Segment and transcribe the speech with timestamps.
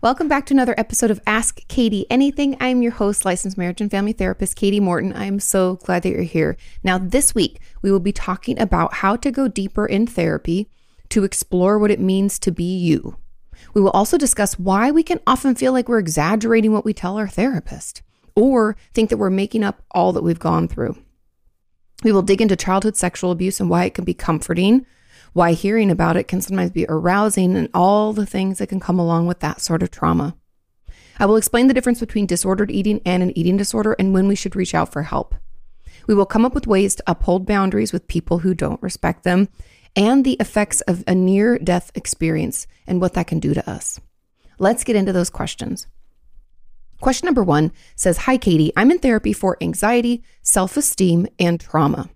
[0.00, 2.56] Welcome back to another episode of Ask Kati Anything.
[2.60, 5.12] I'm your host, licensed marriage and family therapist, Kati Morton.
[5.12, 6.56] I'm so glad that you're here.
[6.84, 10.70] Now, this week, we will be talking about how to go deeper in therapy
[11.08, 13.16] to explore what it means to be you.
[13.74, 17.16] We will also discuss why we can often feel like we're exaggerating what we tell
[17.16, 18.02] our therapist
[18.36, 20.96] or think that we're making up all that we've gone through.
[22.04, 24.86] We will dig into childhood sexual abuse and why it can be comforting
[25.38, 28.98] why hearing about it can sometimes be arousing and all the things that can come
[28.98, 30.36] along with that sort of trauma.
[31.16, 34.34] I will explain the difference between disordered eating and an eating disorder and when we
[34.34, 35.36] should reach out for help.
[36.08, 39.48] We will come up with ways to uphold boundaries with people who don't respect them
[39.94, 44.00] and the effects of a near death experience and what that can do to us.
[44.58, 45.86] Let's get into those questions.
[47.00, 48.72] Question number one says Hi, Kati.
[48.76, 52.10] I'm in therapy for anxiety, self esteem, and trauma.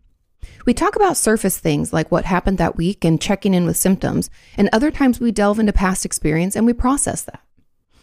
[0.65, 4.31] We talk about surface things like what happened that week and checking in with symptoms,
[4.57, 7.41] and other times we delve into past experience and we process that.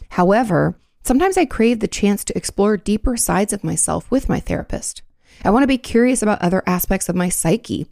[0.09, 5.01] However, sometimes I crave the chance to explore deeper sides of myself with my therapist.
[5.43, 7.87] I want to be curious about other aspects of my psyche,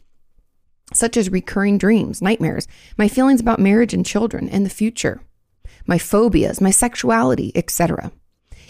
[0.92, 5.20] such as recurring dreams, nightmares, my feelings about marriage and children and the future,
[5.86, 8.12] my phobias, my sexuality, etc.,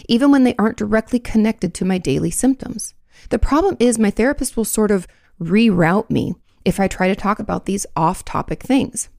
[0.07, 2.93] even when they aren't directly connected to my daily symptoms.
[3.29, 5.07] The problem is, my therapist will sort of
[5.39, 6.33] reroute me
[6.65, 9.09] if I try to talk about these off topic things.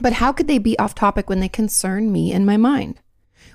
[0.00, 3.00] But how could they be off topic when they concern me and my mind?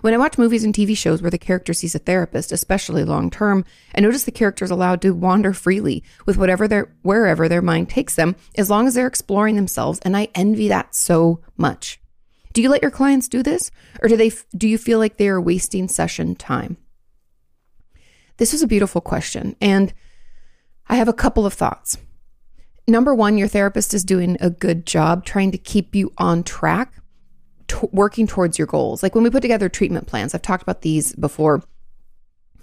[0.01, 3.29] When I watch movies and TV shows where the character sees a therapist, especially long
[3.29, 3.65] term,
[3.95, 7.89] I notice the character is allowed to wander freely with whatever their wherever their mind
[7.89, 11.99] takes them, as long as they're exploring themselves, and I envy that so much.
[12.53, 13.71] Do you let your clients do this,
[14.01, 16.77] or do they do you feel like they are wasting session time?
[18.37, 19.93] This is a beautiful question, and
[20.87, 21.97] I have a couple of thoughts.
[22.87, 26.93] Number one, your therapist is doing a good job trying to keep you on track,
[27.91, 29.01] working towards your goals.
[29.01, 31.63] Like when we put together treatment plans, I've talked about these before.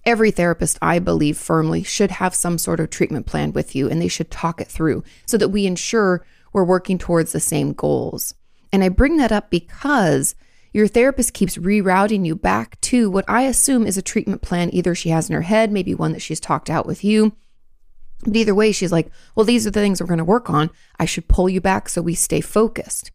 [0.05, 4.00] Every therapist, I believe firmly, should have some sort of treatment plan with you and
[4.00, 8.34] they should talk it through so that we ensure we're working towards the same goals.
[8.72, 10.34] And I bring that up because
[10.72, 14.94] your therapist keeps rerouting you back to what I assume is a treatment plan either
[14.94, 17.37] she has in her head, maybe one that she's talked out with you
[18.22, 20.71] but either way, she's like, well, these are the things we're going to work on.
[20.99, 23.10] I should pull you back so we stay focused.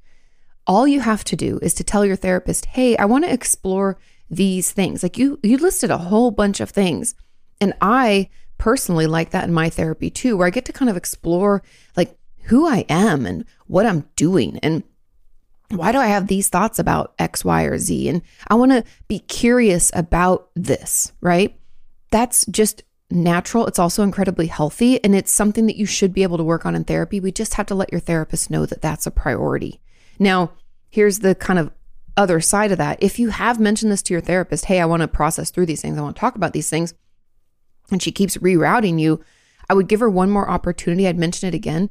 [0.66, 3.98] All you have to do is to tell your therapist, hey, I want to explore
[4.30, 5.04] these things.
[5.04, 7.16] Like you, you listed a whole bunch of things.
[7.62, 10.98] And I personally like that in my therapy too, where I get to kind of
[10.98, 11.64] explore
[11.96, 14.84] like who I am and what I'm doing and
[15.70, 18.08] why do I have these thoughts about X, Y, or Z?
[18.08, 21.60] And I want to be curious about this, right?
[22.10, 23.68] That's just natural.
[23.68, 25.04] It's also incredibly healthy.
[25.04, 27.20] And it's something that you should be able to work on in therapy.
[27.20, 29.80] We just have to let your therapist know that that's a priority.
[30.20, 30.52] Now,
[30.90, 31.72] here's the kind of
[32.18, 33.02] other side of that.
[33.02, 35.82] If you have mentioned this to your therapist, hey, I want to process through these
[35.82, 36.94] things, I want to talk about these things,
[37.92, 39.24] and she keeps rerouting you,
[39.70, 41.08] I would give her one more opportunity.
[41.08, 41.90] I'd mention it again.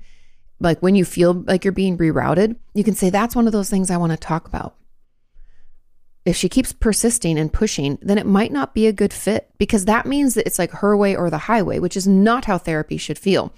[0.59, 3.71] Like when you feel like you're being rerouted, you can say, that's one of those
[3.71, 4.75] things I want to talk about
[6.27, 9.85] if she keeps persisting and pushing, then it might not be a good fit because
[9.85, 12.97] that means that it's like her way or the highway, which is not how therapy
[12.97, 13.55] should feel.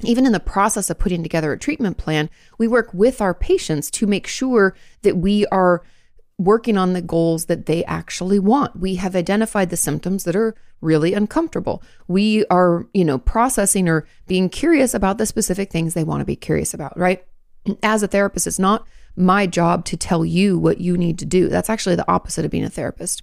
[0.00, 3.90] Even in the process of putting together a treatment plan, we work with our patients
[3.90, 5.82] to make sure that we are
[6.38, 8.78] working on the goals that they actually want.
[8.80, 11.82] We have identified the symptoms that are really uncomfortable.
[12.08, 16.26] We are, you know, processing or being curious about the specific things they want to
[16.26, 17.22] be curious about, right?
[17.82, 18.86] As a therapist, it's not
[19.16, 21.48] my job to tell you what you need to do.
[21.48, 23.22] That's actually the opposite of being a therapist.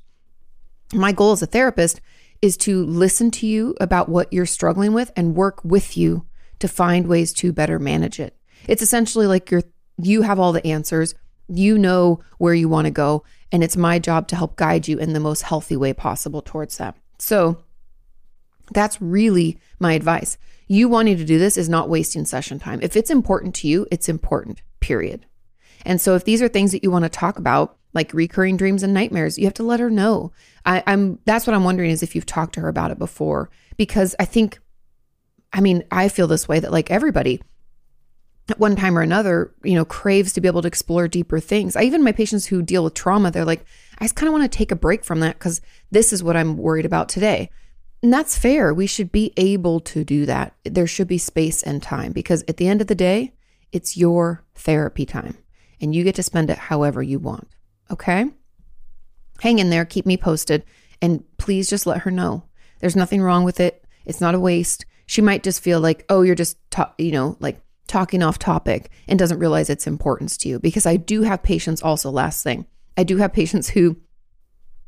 [0.94, 2.02] My goal as a therapist
[2.42, 6.26] is to listen to you about what you're struggling with and work with you
[6.60, 8.36] to find ways to better manage it.
[8.68, 9.64] It's essentially like you're
[10.02, 11.16] you have all the answers.
[11.48, 14.98] You know where you want to go, and it's my job to help guide you
[14.98, 16.96] in the most healthy way possible towards that.
[17.20, 17.64] So,
[18.72, 20.38] That's really my advice.
[20.68, 22.80] You wanting to do this is not wasting session time.
[22.82, 25.26] If it's important to you, it's important, period.
[25.86, 28.84] And so if these are things that you want to talk about, like recurring dreams
[28.84, 30.32] and nightmares, you have to let her know.
[30.66, 33.50] I, am that's what I'm wondering is if you've talked to her about it before.
[33.78, 34.60] Because I think,
[35.52, 37.42] I mean, I feel this way that like everybody
[38.50, 41.76] at one time or another, you know, craves to be able to explore deeper things.
[41.76, 43.66] I even my patients who deal with trauma, they're like,
[44.00, 46.36] I just kind of want to take a break from that because this is what
[46.36, 47.50] I'm worried about today.
[48.02, 48.74] And that's fair.
[48.74, 50.54] We should be able to do that.
[50.66, 53.34] There should be space and time because at the end of the day,
[53.72, 55.38] it's your therapy time
[55.82, 57.48] and you get to spend it however you want.
[57.92, 58.26] Okay?
[59.42, 60.64] Hang in there, keep me posted,
[61.02, 62.44] and please just let her know.
[62.80, 63.86] There's nothing wrong with it.
[64.06, 64.86] It's not a waste.
[65.06, 68.90] She might just feel like, oh, you're just, ta- you know, like talking off topic
[69.08, 70.60] and doesn't realize its importance to you.
[70.60, 72.66] Because I do have patients also, last thing,
[72.98, 73.98] I do have patients who,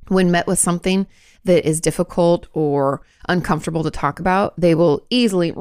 [0.08, 1.08] when met with something
[1.44, 5.52] that is difficult or uncomfortable to talk about, they will easily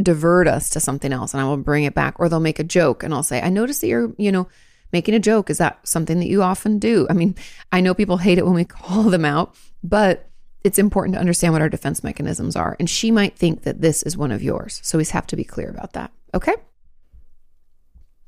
[0.00, 2.18] divert us to something else and I will bring it back.
[2.18, 4.48] Or they'll make a joke and I'll say, I noticed that you're, you know,
[4.92, 5.50] making a joke.
[5.50, 7.06] Is that something that you often do?
[7.08, 7.34] I mean,
[7.70, 10.28] I know people hate it when we call them out, but
[10.64, 12.76] it's important to understand what our defense mechanisms are.
[12.78, 14.80] And she might think that this is one of yours.
[14.84, 16.12] So we have to be clear about that.
[16.34, 16.54] Okay.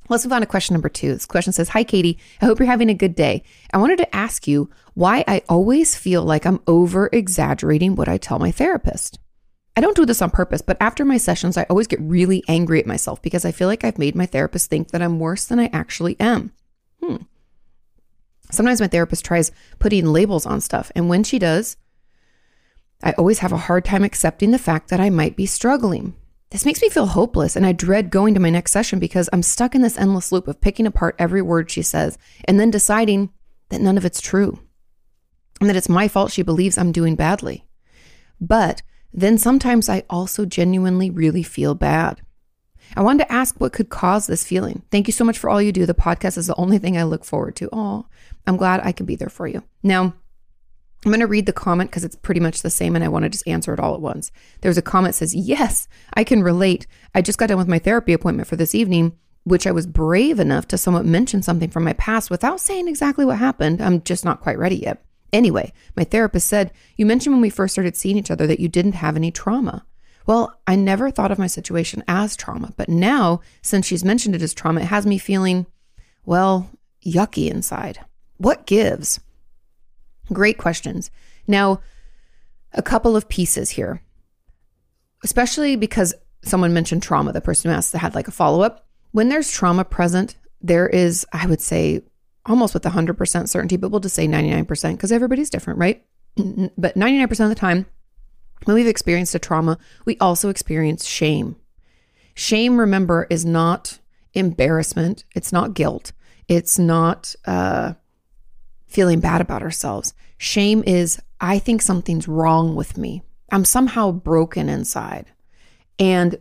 [0.08, 1.12] Let's move on to question number two.
[1.12, 2.18] This question says Hi, Kati.
[2.42, 3.42] I hope you're having a good day.
[3.72, 8.18] I wanted to ask you why I always feel like I'm over exaggerating what I
[8.18, 9.18] tell my therapist.
[9.76, 12.78] I don't do this on purpose, but after my sessions, I always get really angry
[12.78, 15.58] at myself because I feel like I've made my therapist think that I'm worse than
[15.58, 16.52] I actually am.
[17.02, 17.16] Hmm.
[18.52, 19.50] Sometimes my therapist tries
[19.80, 21.76] putting labels on stuff, and when she does,
[23.02, 26.14] I always have a hard time accepting the fact that I might be struggling.
[26.50, 29.42] This makes me feel hopeless, and I dread going to my next session because I'm
[29.42, 33.30] stuck in this endless loop of picking apart every word she says and then deciding
[33.70, 34.60] that none of it's true
[35.60, 37.66] and that it's my fault she believes I'm doing badly.
[38.40, 38.82] But
[39.14, 42.20] then sometimes I also genuinely really feel bad.
[42.96, 44.82] I wanted to ask what could cause this feeling.
[44.90, 45.86] Thank you so much for all you do.
[45.86, 47.68] The podcast is the only thing I look forward to.
[47.72, 48.06] Oh,
[48.46, 49.62] I'm glad I can be there for you.
[49.82, 50.14] Now,
[51.04, 53.24] I'm going to read the comment because it's pretty much the same and I want
[53.24, 54.32] to just answer it all at once.
[54.62, 56.86] There's a comment says, Yes, I can relate.
[57.14, 60.40] I just got done with my therapy appointment for this evening, which I was brave
[60.40, 63.80] enough to somewhat mention something from my past without saying exactly what happened.
[63.80, 65.04] I'm just not quite ready yet.
[65.34, 68.68] Anyway, my therapist said, You mentioned when we first started seeing each other that you
[68.68, 69.84] didn't have any trauma.
[70.26, 74.42] Well, I never thought of my situation as trauma, but now, since she's mentioned it
[74.42, 75.66] as trauma, it has me feeling,
[76.24, 76.70] well,
[77.04, 77.98] yucky inside.
[78.36, 79.18] What gives?
[80.32, 81.10] Great questions.
[81.48, 81.80] Now,
[82.72, 84.02] a couple of pieces here,
[85.24, 87.32] especially because someone mentioned trauma.
[87.32, 88.86] The person who asked had like a follow up.
[89.10, 92.02] When there's trauma present, there is, I would say,
[92.46, 96.04] almost with 100% certainty, but we'll just say 99% because everybody's different, right?
[96.76, 97.86] But 99% of the time,
[98.64, 101.56] when we've experienced a trauma, we also experience shame.
[102.34, 103.98] Shame, remember, is not
[104.32, 106.12] embarrassment, it's not guilt,
[106.48, 107.94] it's not uh,
[108.86, 110.14] feeling bad about ourselves.
[110.38, 113.22] Shame is, I think something's wrong with me.
[113.52, 115.26] I'm somehow broken inside.
[115.98, 116.38] And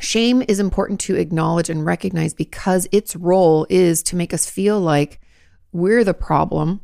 [0.00, 4.80] shame is important to acknowledge and recognize because its role is to make us feel
[4.80, 5.20] like
[5.72, 6.80] we're the problem.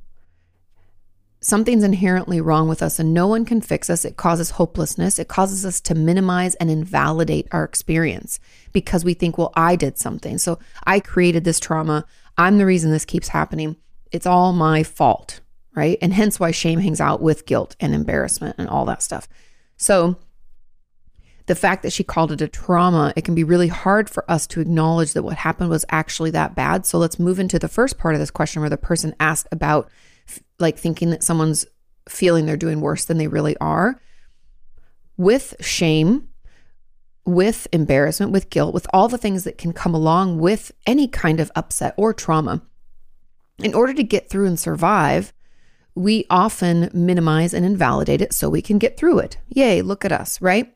[1.41, 4.05] Something's inherently wrong with us and no one can fix us.
[4.05, 5.19] It causes hopelessness.
[5.19, 8.41] It causes us to minimize and invalidate our experience
[8.73, 10.39] because we think, well, I did something.
[10.39, 12.05] So I created this trauma.
[12.39, 13.77] I'm the reason this keeps happening
[14.13, 15.41] it's all my fault,
[15.75, 15.99] right?
[16.01, 19.29] And hence why shame hangs out with guilt and embarrassment and all that stuff.
[19.77, 20.17] So,
[21.47, 24.47] the fact that she called it a trauma, it can be really hard for us
[24.49, 26.85] to acknowledge that what happened was actually that bad.
[26.87, 29.89] So, let's move into the first part of this question where the person asked about
[30.59, 31.67] like thinking that someone's
[32.09, 34.01] feeling they're doing worse than they really are.
[35.17, 36.29] With shame,
[37.25, 41.41] with embarrassment, with guilt, with all the things that can come along with any kind
[41.41, 42.63] of upset or trauma,
[43.59, 45.33] in order to get through and survive,
[45.95, 49.39] we often minimize and invalidate it so we can get through it.
[49.49, 50.76] Yay, look at us, right?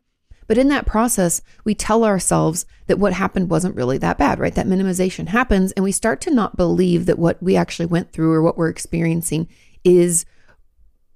[0.50, 4.52] But in that process, we tell ourselves that what happened wasn't really that bad, right?
[4.52, 8.32] That minimization happens, and we start to not believe that what we actually went through
[8.32, 9.46] or what we're experiencing
[9.84, 10.26] is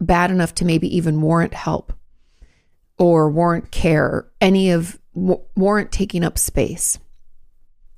[0.01, 1.93] bad enough to maybe even warrant help
[2.97, 7.01] or warrant care, any of warrant taking up space.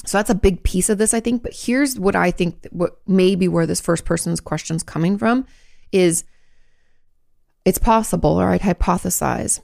[0.06, 1.42] So that's a big piece of this, I think.
[1.42, 5.46] But here's what I think what maybe where this first person's question's coming from
[5.92, 6.24] is
[7.66, 9.60] it's possible, or I'd hypothesize,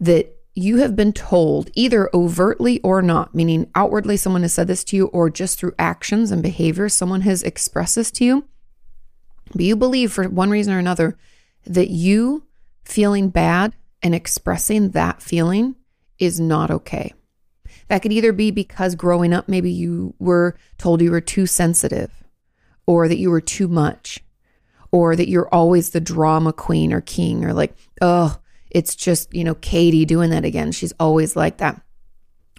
[0.00, 4.84] that you have been told either overtly or not, meaning outwardly someone has said this
[4.84, 8.44] to you, or just through actions and behavior, someone has expressed this to you.
[9.52, 11.18] But you believe for one reason or another
[11.66, 12.44] that you
[12.84, 15.76] feeling bad and expressing that feeling
[16.18, 17.12] is not okay.
[17.88, 22.10] That could either be because growing up, maybe you were told you were too sensitive,
[22.86, 24.20] or that you were too much,
[24.92, 28.38] or that you're always the drama queen or king, or like, oh,
[28.70, 30.72] it's just, you know, Kati doing that again.
[30.72, 31.80] She's always like that.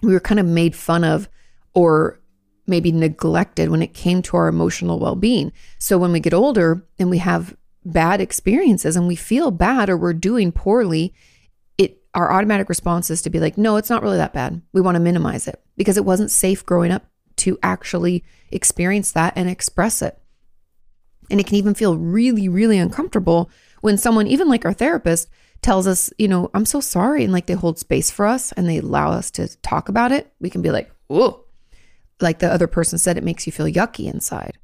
[0.02, 1.28] We were kind of made fun of
[1.74, 2.20] or
[2.66, 5.52] maybe neglected when it came to our emotional well being.
[5.78, 9.96] So when we get older and we have bad experiences and we feel bad or
[9.96, 11.14] we're doing poorly,
[11.78, 14.62] it our automatic response is to be like, no, it's not really that bad.
[14.72, 19.32] We want to minimize it because it wasn't safe growing up to actually experience that
[19.34, 20.18] and express it.
[21.30, 23.50] And it can even feel really, really uncomfortable
[23.80, 25.28] when someone, even like our therapist,
[25.62, 27.24] tells us, you know, I'm so sorry.
[27.24, 30.32] And like they hold space for us and they allow us to talk about it.
[30.40, 31.44] We can be like, oh,
[32.20, 34.58] Like the other person said, it makes you feel yucky inside.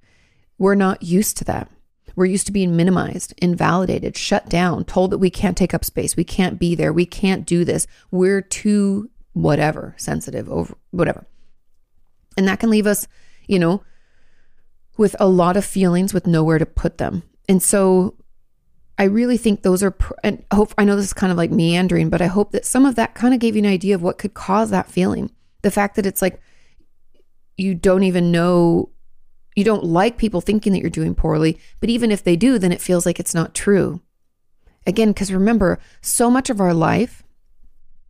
[0.58, 1.70] We're not used to that.
[2.16, 6.16] We're used to being minimized, invalidated, shut down, told that we can't take up space,
[6.16, 7.86] we can't be there, we can't do this.
[8.10, 11.26] We're too whatever, sensitive, over whatever.
[12.36, 13.06] And that can leave us,
[13.46, 13.84] you know,
[14.96, 17.22] with a lot of feelings with nowhere to put them.
[17.48, 18.16] And so
[18.98, 22.10] I really think those are, and hope, I know this is kind of like meandering,
[22.10, 24.18] but I hope that some of that kind of gave you an idea of what
[24.18, 25.30] could cause that feeling.
[25.62, 26.40] The fact that it's like
[27.56, 28.90] you don't even know
[29.58, 32.70] you don't like people thinking that you're doing poorly, but even if they do, then
[32.70, 34.00] it feels like it's not true.
[34.86, 37.24] Again, because remember, so much of our life,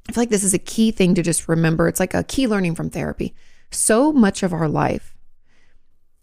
[0.07, 1.89] I feel like this is a key thing to just remember.
[1.89, 3.35] It's like a key learning from therapy.
[3.71, 5.17] So much of our life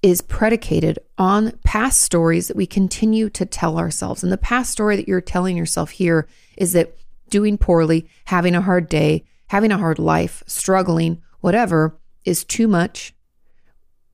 [0.06, 4.24] is predicated on past stories that we continue to tell ourselves.
[4.24, 6.96] And the past story that you're telling yourself here is that
[7.30, 13.16] doing poorly, having a hard day, having a hard life, struggling, whatever, is too much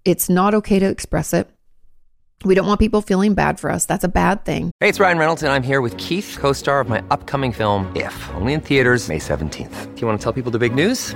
[0.06, 1.50] it's not okay to express it.
[2.44, 3.86] We don't want people feeling bad for us.
[3.86, 4.72] That's a bad thing.
[4.80, 7.92] Hey, it's Ryan Reynolds, and I'm here with Keith, co star of my upcoming film,
[7.96, 9.94] If, only in theaters, May 17th.
[9.96, 11.16] Do you want to tell people the big news?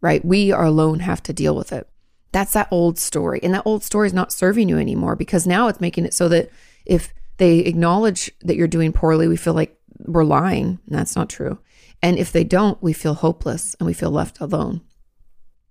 [0.00, 0.24] right?
[0.24, 1.88] We are alone have to deal with it.
[2.32, 3.40] That's that old story.
[3.42, 6.28] And that old story is not serving you anymore because now it's making it so
[6.28, 6.50] that
[6.84, 10.78] if they acknowledge that you're doing poorly, we feel like we're lying.
[10.86, 11.58] And that's not true.
[12.02, 14.82] And if they don't, we feel hopeless and we feel left alone.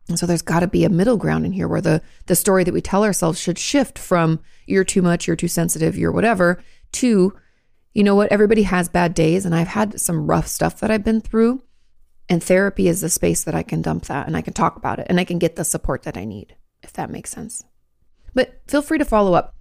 [0.09, 2.63] And so there's got to be a middle ground in here where the the story
[2.63, 6.61] that we tell ourselves should shift from you're too much, you're too sensitive, you're whatever
[6.93, 7.33] to
[7.93, 11.03] you know what, everybody has bad days and I've had some rough stuff that I've
[11.03, 11.61] been through
[12.29, 14.99] and therapy is the space that I can dump that and I can talk about
[14.99, 17.63] it and I can get the support that I need, if that makes sense.
[18.33, 19.53] But feel free to follow up.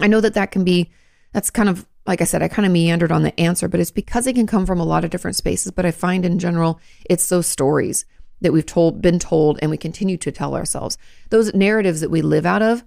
[0.00, 0.90] I know that that can be,
[1.32, 3.90] that's kind of, like I said, I kind of meandered on the answer, but it's
[3.90, 5.72] because it can come from a lot of different spaces.
[5.72, 8.04] But I find in general, it's those stories
[8.40, 10.98] that we've told, been told, and we continue to tell ourselves.
[11.30, 12.84] Those narratives that we live out of,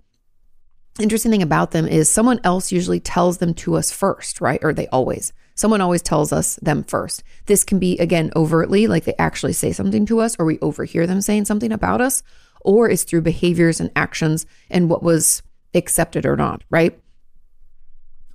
[0.99, 4.59] interesting thing about them is someone else usually tells them to us first, right?
[4.63, 5.33] Or they always.
[5.57, 7.23] Someone always tells us them first.
[7.47, 11.07] This can be, again, overtly, like they actually say something to us, or we overhear
[11.07, 12.21] them saying something about us,
[12.61, 15.41] or it's through behaviors and actions and what was
[15.73, 17.01] accepted or not, right?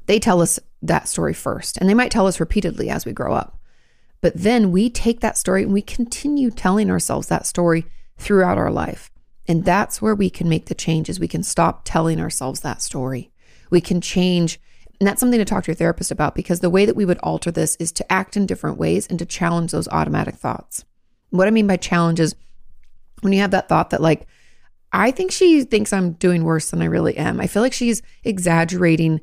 [0.06, 3.32] They tell us that story first, and they might tell us repeatedly as we grow
[3.32, 3.56] up.
[4.20, 7.86] But then we take that story and we continue telling ourselves that story
[8.18, 9.12] throughout our life.
[9.46, 11.20] And that's where we can make the changes.
[11.20, 13.30] We can stop telling ourselves that story.
[13.70, 14.60] We can change
[15.02, 17.18] and that's something to talk to your therapist about because the way that we would
[17.24, 20.84] alter this is to act in different ways and to challenge those automatic thoughts.
[21.30, 22.36] What I mean by challenge is
[23.20, 24.28] when you have that thought that, like,
[24.92, 27.40] I think she thinks I'm doing worse than I really am.
[27.40, 29.20] I feel like she's exaggerating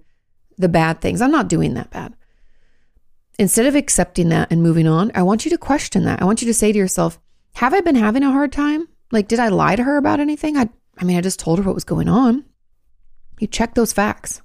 [0.57, 1.21] the bad things.
[1.21, 2.13] I'm not doing that bad.
[3.38, 6.21] Instead of accepting that and moving on, I want you to question that.
[6.21, 7.21] I want you to say to yourself,
[7.53, 8.89] Have I been having a hard time?
[9.13, 10.57] Like, did I lie to her about anything?
[10.57, 10.67] I,
[10.98, 12.43] I mean, I just told her what was going on.
[13.39, 14.41] You check those facts.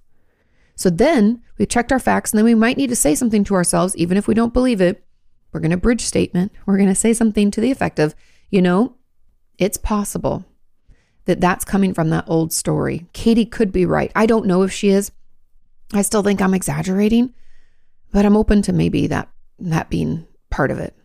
[0.77, 3.55] So then we checked our facts, and then we might need to say something to
[3.55, 5.05] ourselves, even if we don't believe it.
[5.53, 6.51] we're going to bridge statement.
[6.67, 8.15] We're going to say something to the effect of,
[8.51, 8.97] you know,
[9.57, 10.45] it's possible
[11.27, 13.07] that that's coming from that old story.
[13.15, 14.11] Kati could be right.
[14.15, 15.13] I don't know if she is.
[15.93, 17.35] I still think I'm exaggerating,
[18.13, 19.29] but I'm open to maybe that
[19.61, 20.97] that being part of it.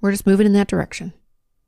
[0.00, 1.12] We're just moving in that direction.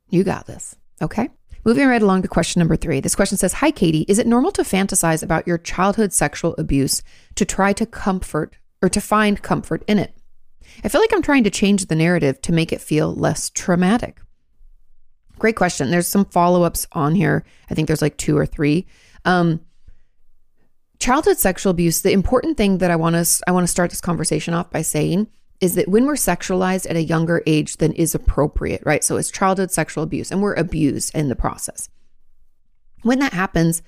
[0.09, 0.75] You got this.
[1.01, 1.29] Okay.
[1.63, 2.99] Moving right along to question number three.
[2.99, 4.05] This question says Hi, Kati.
[4.07, 7.03] Is it normal to fantasize about your childhood sexual abuse
[7.35, 10.15] to try to comfort or to find comfort in it?
[10.83, 14.19] I feel like I'm trying to change the narrative to make it feel less traumatic.
[15.37, 15.91] Great question.
[15.91, 17.43] There's some follow ups on here.
[17.69, 18.87] I think there's like two or three.
[19.25, 19.59] Um,
[20.99, 22.01] childhood sexual abuse.
[22.01, 24.81] The important thing that I want to I want to start this conversation off by
[24.81, 25.27] saying
[25.61, 29.03] is that when we're sexualized at a younger age than is appropriate, right?
[29.03, 31.87] So it's childhood sexual abuse, and we're abused in the process.
[33.03, 33.81] When that happens,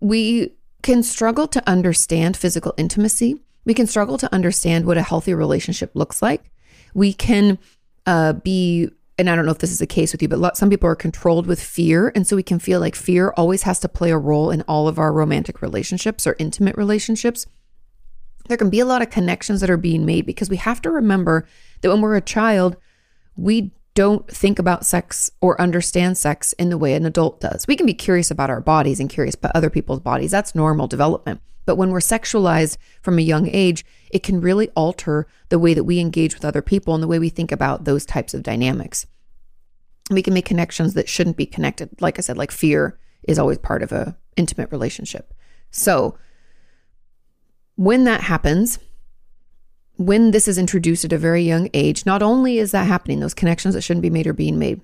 [0.00, 3.40] we can struggle to understand physical intimacy.
[3.64, 6.50] We can struggle to understand what a healthy relationship looks like.
[6.94, 7.58] We can
[8.04, 10.68] uh, be and I don't know if this is the case with you, but some
[10.68, 12.12] people are controlled with fear.
[12.14, 14.88] And so we can feel like fear always has to play a role in all
[14.88, 17.46] of our romantic relationships or intimate relationships.
[18.48, 20.90] There can be a lot of connections that are being made because we have to
[20.90, 21.46] remember
[21.80, 22.76] that when we're a child,
[23.36, 27.66] we don't think about sex or understand sex in the way an adult does.
[27.66, 30.30] We can be curious about our bodies and curious about other people's bodies.
[30.30, 31.40] That's normal development.
[31.64, 35.84] But when we're sexualized from a young age, it can really alter the way that
[35.84, 39.06] we engage with other people and the way we think about those types of dynamics.
[40.10, 41.90] We can make connections that shouldn't be connected.
[42.00, 45.34] Like I said, like fear is always part of a intimate relationship.
[45.70, 46.16] So
[47.76, 48.78] when that happens,
[49.96, 53.34] when this is introduced at a very young age, not only is that happening, those
[53.34, 54.80] connections that shouldn't be made are being made,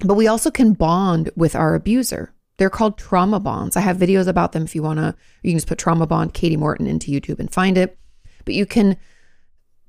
[0.00, 2.32] but we also can bond with our abuser.
[2.58, 3.76] They're called trauma bonds.
[3.76, 5.14] I have videos about them if you want to.
[5.42, 7.98] You can just put trauma bond Kati Morton into YouTube and find it.
[8.44, 8.96] But you can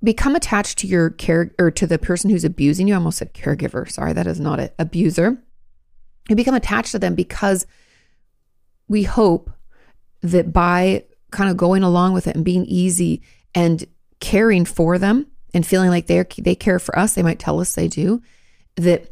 [0.03, 2.93] become attached to your care or to the person who's abusing you.
[2.93, 3.89] I almost said caregiver.
[3.89, 4.75] Sorry, that is not it.
[4.77, 5.41] Abuser.
[6.29, 7.65] You become attached to them because
[8.89, 9.49] we hope
[10.21, 13.21] that by kind of going along with it and being easy
[13.53, 13.85] and
[14.19, 17.75] caring for them and feeling like they they care for us, they might tell us
[17.75, 18.21] they do,
[18.75, 19.11] that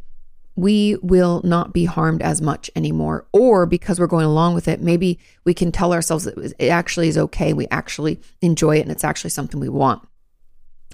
[0.56, 3.28] we will not be harmed as much anymore.
[3.34, 7.10] Or because we're going along with it, maybe we can tell ourselves that it actually
[7.10, 7.51] is okay.
[7.51, 10.08] We actually enjoy it and it's actually something we want,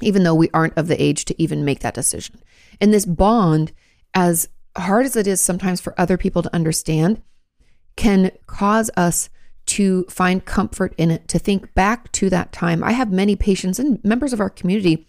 [0.01, 2.41] even though we aren't of the age to even make that decision.
[2.79, 3.71] And this bond,
[4.15, 7.21] as hard as it is sometimes for other people to understand,
[7.95, 9.29] can cause us
[9.71, 12.83] to find comfort in it, to think back to that time.
[12.83, 15.07] I have many patients and members of our community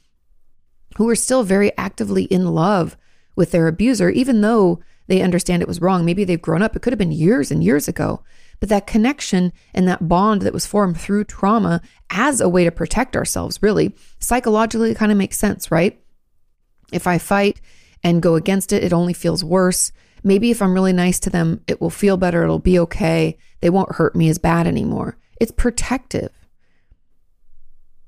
[0.96, 2.96] who are still very actively in love
[3.35, 6.05] with their abuser, even though they understand it was wrong.
[6.05, 6.77] Maybe they've grown up.
[6.77, 8.22] It could have been years and years ago.
[8.61, 12.70] But that connection and that bond that was formed through trauma as a way to
[12.70, 16.01] protect ourselves, really, psychologically, kind of makes sense, right?
[16.92, 17.61] If I fight
[18.05, 19.90] and go against it, it only feels worse.
[20.24, 22.42] Maybe if I'm really nice to them, it will feel better.
[22.42, 23.37] It'll be okay.
[23.61, 25.16] They won't hurt me as bad anymore.
[25.40, 26.30] It's protective.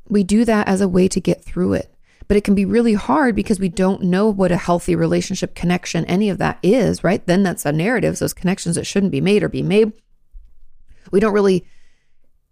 [0.08, 1.94] We do that as a way to get through it.
[2.26, 6.04] But it can be really hard because we don't know what a healthy relationship connection,
[6.06, 7.24] any of that is, right?
[7.26, 8.18] Then that's a narrative.
[8.18, 9.92] Those connections that shouldn't be made or be made.
[11.10, 11.66] We don't really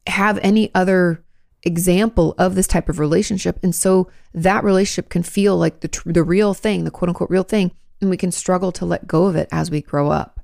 [0.07, 1.25] have any other
[1.63, 3.59] example of this type of relationship.
[3.63, 7.31] And so that relationship can feel like the, tr- the real thing, the quote unquote
[7.31, 7.73] real thing
[8.03, 10.41] and we can struggle to let go of it as we grow up.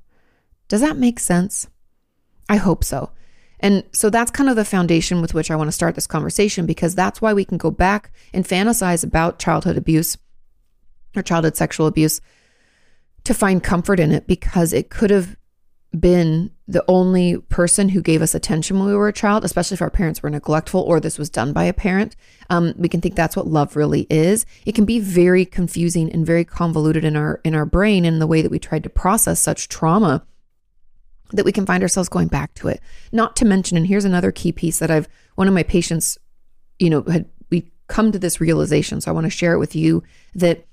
[0.67, 1.67] Does that make sense?
[2.47, 3.11] I hope so.
[3.59, 6.65] And so that's kind of the foundation with which I want to start this conversation
[6.65, 10.17] because that's why we can go back and fantasize about childhood abuse
[11.15, 12.21] or childhood sexual abuse
[13.25, 15.35] to find comfort in it because it could have
[15.97, 19.81] been the only person who gave us attention when we were a child, especially if
[19.81, 22.15] our parents were neglectful or this was done by a parent.
[22.49, 24.45] Um, we can think that's what love really is.
[24.65, 28.27] It can be very confusing and very convoluted in our in our brain in the
[28.27, 30.23] way that we tried to process such trauma
[31.31, 32.81] that we can find ourselves going back to it.
[33.11, 36.17] Not to mention, and here's another key piece that I've one of my patients,
[36.77, 39.01] you know, had we come to this realization.
[39.01, 40.03] So I want to share it with you
[40.35, 40.65] that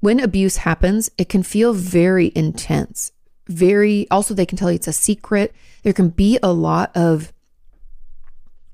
[0.00, 3.12] when abuse happens, it can feel very intense
[3.46, 5.54] very, also, they can tell you it's a secret.
[5.82, 7.32] There can be a lot of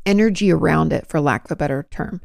[0.06, 2.20] energy around it, for lack of a better term.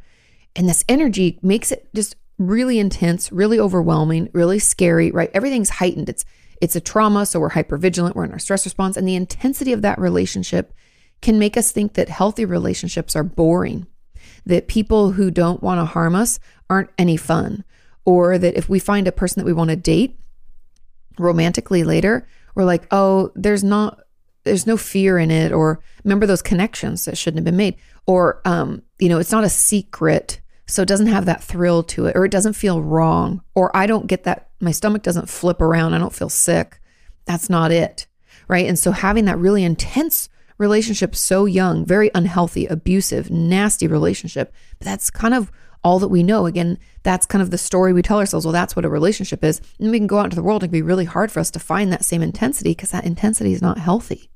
[0.54, 5.30] And this energy makes it just really intense, really overwhelming, really scary, right?
[5.34, 6.08] Everything's heightened.
[6.08, 6.24] It's
[6.60, 9.74] it's a trauma, so we're hyper vigilant, we're in our stress response, and the intensity
[9.74, 10.72] of that relationship
[11.20, 13.86] can make us think that healthy relationships are boring,
[14.46, 16.38] that people who don't want to harm us
[16.70, 17.62] aren't any fun,
[18.06, 20.18] or that if we find a person that we want to date
[21.18, 24.00] romantically later, we're like, oh, there's not,
[24.44, 27.76] there's no fear in it, or remember those connections that shouldn't have been made,
[28.06, 32.06] or, um, you know, it's not a secret So it doesn't have that thrill to
[32.06, 35.60] it, or it doesn't feel wrong, or I don't get that, my stomach doesn't flip
[35.60, 35.94] around.
[35.94, 36.80] I don't feel sick.
[37.24, 38.06] That's not it.
[38.48, 38.66] Right.
[38.66, 45.10] And so having that really intense relationship so young, very unhealthy, abusive, nasty relationship, that's
[45.10, 45.52] kind of
[45.86, 46.46] all that we know.
[46.46, 48.44] Again, that's kind of the story we tell ourselves.
[48.44, 49.60] Well, that's what a relationship is.
[49.78, 51.38] And we can go out into the world and it can be really hard for
[51.38, 54.28] us to find that same intensity because that intensity is not healthy.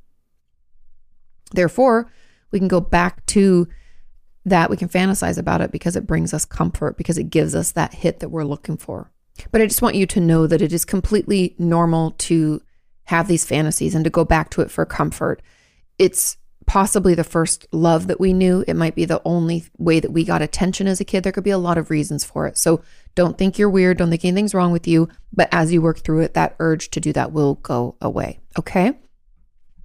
[1.50, 2.08] Therefore,
[2.52, 3.66] we can go back to
[4.44, 4.70] that.
[4.70, 7.94] We can fantasize about it because it brings us comfort, because it gives us that
[7.94, 9.10] hit that we're looking for.
[9.50, 12.62] But I just want you to know that it is completely normal to
[13.06, 15.42] have these fantasies and to go back to it for comfort.
[15.98, 16.36] It's
[16.70, 18.64] possibly the first love that we knew.
[18.68, 21.24] It might be the only way that we got attention as a kid.
[21.24, 22.56] There could be a lot of reasons for it.
[22.56, 22.80] So
[23.16, 23.96] don't think you're weird.
[23.96, 25.08] Don't think anything's wrong with you.
[25.32, 28.38] But as you work through it, that urge to do that will go away.
[28.56, 28.92] Okay.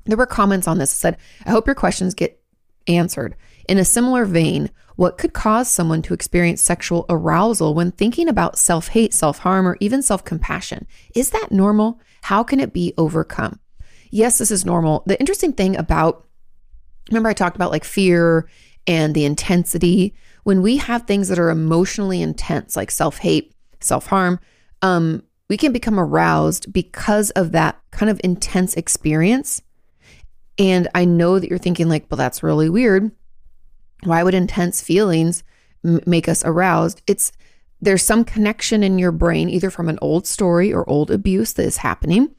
[0.04, 1.18] There were comments on this that said,
[1.48, 2.40] I hope your questions get
[2.86, 3.36] answered.
[3.68, 8.60] In a similar vein, what could cause someone to experience sexual arousal when thinking about
[8.60, 10.86] self hate, self harm, or even self compassion?
[11.16, 12.00] Is that normal?
[12.22, 13.60] How can it be overcome?
[14.12, 15.02] Yes, this is normal.
[15.08, 16.28] The interesting thing about,
[17.10, 18.50] remember, I talked about like fear
[18.88, 20.14] and the intensity.
[20.44, 24.40] When we have things that are emotionally intense, like self hate, self harm,
[24.82, 29.62] um, we can become aroused because of that kind of intense experience.
[30.58, 33.12] And I know that you're thinking, like, well, that's really weird.
[34.04, 35.44] Why would intense feelings
[35.84, 37.02] m- make us aroused?
[37.08, 37.32] It's
[37.82, 41.66] there's some connection in your brain, either from an old story or old abuse that
[41.66, 42.34] is happening.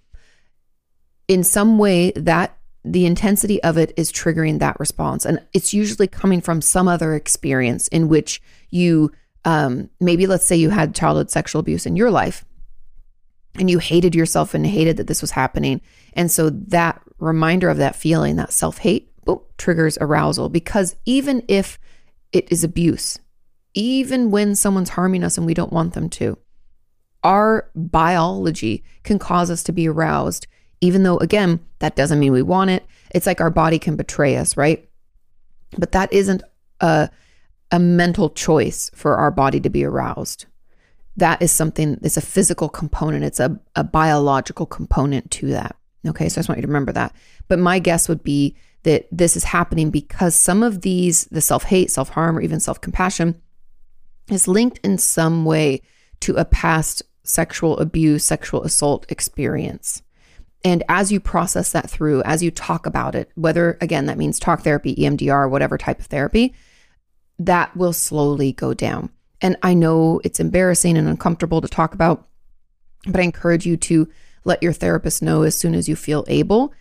[1.28, 2.55] In some way, that
[2.86, 5.24] the intensity of it is triggering that response.
[5.24, 9.10] And it's usually coming from some other experience in which you,
[9.44, 12.44] um, maybe let's say you had childhood sexual abuse in your life
[13.58, 15.80] and you hated yourself and hated that this was happening.
[16.12, 19.10] And so that reminder of that feeling, that self hate,
[19.58, 21.78] triggers arousal because even if
[22.32, 23.18] it is abuse,
[23.74, 26.38] even when someone's harming us and we don't want them to,
[27.24, 30.46] our biology can cause us to be aroused,
[30.80, 32.84] even though, again, that doesn't mean we want it.
[33.14, 34.88] It's like our body can betray us, right?
[35.78, 36.42] But that isn't
[36.80, 37.10] a,
[37.70, 40.46] a mental choice for our body to be aroused.
[41.16, 45.76] That is something, it's a physical component, it's a, a biological component to that.
[46.06, 47.14] Okay, so I just want you to remember that.
[47.48, 51.64] But my guess would be that this is happening because some of these, the self
[51.64, 53.40] hate, self harm, or even self compassion,
[54.30, 55.82] is linked in some way
[56.20, 60.02] to a past sexual abuse, sexual assault experience.
[60.66, 64.40] And as you process that through, as you talk about it, whether again that means
[64.40, 66.54] talk therapy, EMDR, whatever type of therapy,
[67.38, 69.10] that will slowly go down.
[69.40, 72.26] And I know it's embarrassing and uncomfortable to talk about,
[73.06, 74.08] but I encourage you to
[74.42, 76.74] let your therapist know as soon as you feel able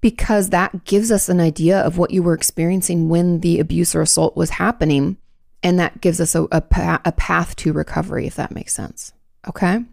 [0.00, 4.00] because that gives us an idea of what you were experiencing when the abuse or
[4.00, 5.18] assault was happening.
[5.62, 9.12] And that gives us a, a, a path to recovery, if that makes sense.
[9.46, 9.84] Okay.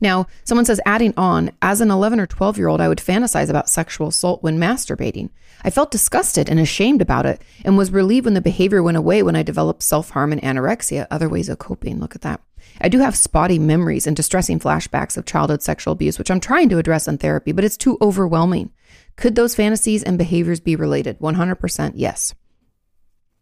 [0.00, 3.50] Now, someone says, adding on, as an 11 or 12 year old, I would fantasize
[3.50, 5.30] about sexual assault when masturbating.
[5.62, 9.22] I felt disgusted and ashamed about it and was relieved when the behavior went away
[9.22, 11.98] when I developed self harm and anorexia, other ways of coping.
[11.98, 12.40] Look at that.
[12.80, 16.68] I do have spotty memories and distressing flashbacks of childhood sexual abuse, which I'm trying
[16.68, 18.70] to address in therapy, but it's too overwhelming.
[19.16, 21.18] Could those fantasies and behaviors be related?
[21.18, 22.34] 100% yes.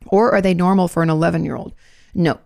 [0.06, 1.74] Or are they normal for an 11 year old?
[2.14, 2.38] No.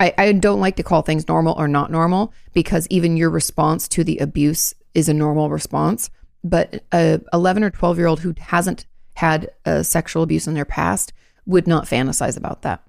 [0.00, 3.86] I, I don't like to call things normal or not normal because even your response
[3.88, 6.10] to the abuse is a normal response.
[6.42, 10.64] But a 11 or 12 year old who hasn't had a sexual abuse in their
[10.64, 11.12] past
[11.44, 12.82] would not fantasize about that.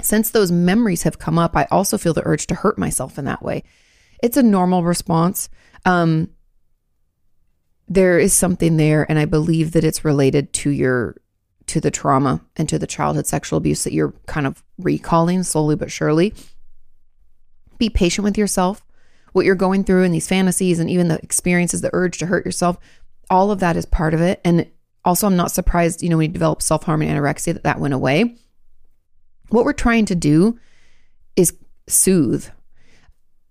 [0.00, 3.26] Since those memories have come up, I also feel the urge to hurt myself in
[3.26, 3.64] that way.
[4.22, 5.50] It's a normal response.
[5.84, 6.30] Um,
[7.88, 11.16] there is something there, and I believe that it's related to your
[11.68, 15.76] to the trauma and to the childhood sexual abuse that you're kind of recalling slowly
[15.76, 16.34] but surely.
[17.78, 18.84] Be patient with yourself.
[19.32, 22.44] What you're going through and these fantasies and even the experiences, the urge to hurt
[22.44, 22.78] yourself,
[23.30, 24.40] all of that is part of it.
[24.44, 24.66] And
[25.04, 27.78] also, I'm not surprised, you know, when you develop self harm and anorexia, that that
[27.78, 28.36] went away
[29.50, 30.58] what we're trying to do
[31.36, 31.54] is
[31.86, 32.46] soothe.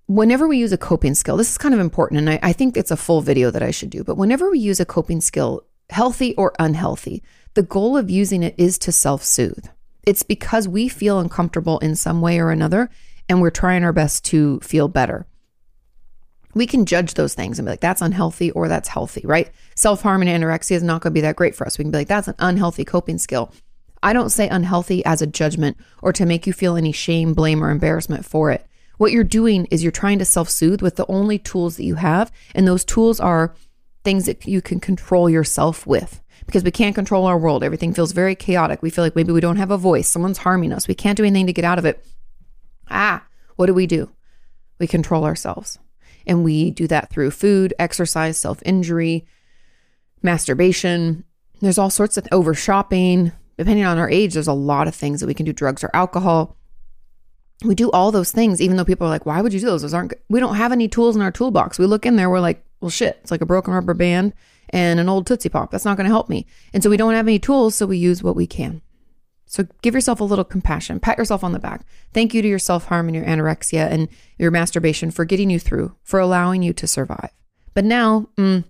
[0.08, 2.78] Whenever we use a coping skill, this is kind of important, and I, I think
[2.78, 5.66] it's a full video that I should do, but whenever we use a coping skill,
[5.90, 7.24] healthy or unhealthy,
[7.58, 9.66] the goal of using it is to self soothe.
[10.06, 12.88] It's because we feel uncomfortable in some way or another,
[13.28, 15.26] and we're trying our best to feel better.
[16.54, 19.50] We can judge those things and be like, that's unhealthy or that's healthy, right?
[19.76, 21.80] Self harm and anorexia is not going to be that great for us.
[21.80, 23.52] We can be like, that's an unhealthy coping skill.
[24.04, 27.64] I don't say unhealthy as a judgment or to make you feel any shame, blame,
[27.64, 28.68] or embarrassment for it.
[29.00, 31.96] What you're doing is you're trying to self soothe with the only tools that you
[31.96, 32.32] have.
[32.54, 33.56] And those tools are
[34.04, 36.22] things that you can control yourself with.
[36.48, 37.64] Because we can't control our world.
[37.64, 38.82] Everything feels very chaotic.
[38.82, 40.08] We feel like maybe we don't have a voice.
[40.08, 40.88] Someone's harming us.
[40.88, 42.04] We can't do anything to get out of it.
[42.90, 43.26] Ah,
[43.58, 44.10] what do we do?
[44.80, 45.78] We control ourselves.
[46.26, 49.28] And we do that through food, exercise, self injury,
[50.24, 51.26] masturbation.
[51.60, 53.34] There's all sorts of over shopping.
[53.58, 55.90] Depending on our age, there's a lot of things that we can do drugs or
[55.94, 56.56] alcohol.
[57.66, 59.82] We do all those things, even though people are like, why would you do those?
[59.82, 60.20] Those aren't, good.
[60.30, 61.80] we don't have any tools in our toolbox.
[61.80, 64.34] We look in there, we're like, well, shit, it's like a broken rubber band
[64.70, 65.72] and an old Tootsie Pop.
[65.72, 66.46] That's not going to help me.
[66.74, 68.82] And so we don't have any tools, so we use what we can.
[69.46, 71.00] So give yourself a little compassion.
[71.00, 71.86] Pat yourself on the back.
[72.14, 75.58] Thank you to your self harm and your anorexia and your masturbation for getting you
[75.60, 77.32] through, for allowing you to survive.
[77.74, 78.66] But now, mm,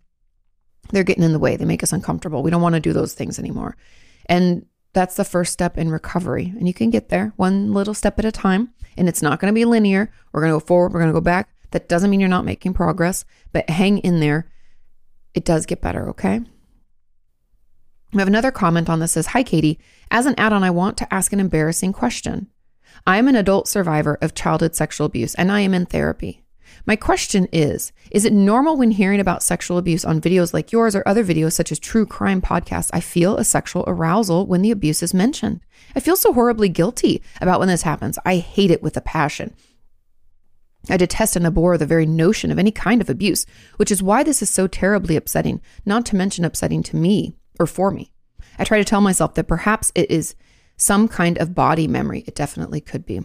[0.91, 1.55] they're getting in the way.
[1.55, 2.43] They make us uncomfortable.
[2.43, 3.75] We don't want to do those things anymore.
[4.27, 6.53] And that's the first step in recovery.
[6.57, 8.73] And you can get there one little step at a time.
[8.97, 10.11] And it's not going to be linear.
[10.31, 11.49] We're going to go forward, we're going to go back.
[11.71, 14.49] That doesn't mean you're not making progress, but hang in there.
[15.37, 16.41] It does get better, okay?
[18.11, 19.77] We have another comment on this says, Hi, Kati.
[20.09, 22.47] As an add on, I want to ask an embarrassing question.
[23.05, 26.43] I am an adult survivor of childhood sexual abuse and I am in therapy.
[26.87, 30.95] My question is Is it normal when hearing about sexual abuse on videos like yours
[30.95, 32.89] or other videos such as true crime podcasts?
[32.91, 35.61] I feel a sexual arousal when the abuse is mentioned.
[35.95, 38.17] I feel so horribly guilty about when this happens.
[38.25, 39.53] I hate it with a passion.
[40.89, 43.45] I detest and abhor the very notion of any kind of abuse,
[43.77, 47.67] which is why this is so terribly upsetting, not to mention upsetting to me or
[47.67, 48.11] for me.
[48.59, 50.35] I try to tell myself that perhaps it is
[50.77, 52.23] some kind of body memory.
[52.27, 53.21] It definitely could be.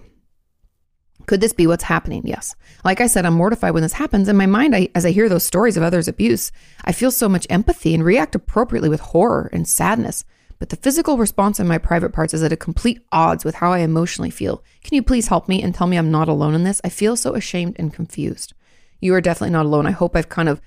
[1.27, 2.23] Could this be what's happening?
[2.27, 2.57] Yes.
[2.85, 4.29] Like I said, I'm mortified when this happens.
[4.29, 6.51] In my mind, I, as I hear those stories of others' abuse,
[6.85, 10.25] I feel so much empathy and react appropriately with horror and sadness.
[10.63, 13.73] But the physical response in my private parts is at a complete odds with how
[13.73, 14.63] I emotionally feel.
[14.85, 16.81] Can you please help me and tell me I'm not alone in this?
[16.85, 18.55] I feel so ashamed and confused.
[19.01, 19.89] You are definitely not alone.
[19.89, 20.61] I hope I've kind of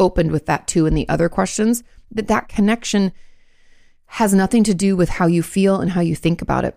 [0.00, 1.84] opened with that too in the other questions.
[2.10, 3.12] That that connection
[4.06, 6.76] has nothing to do with how you feel and how you think about it.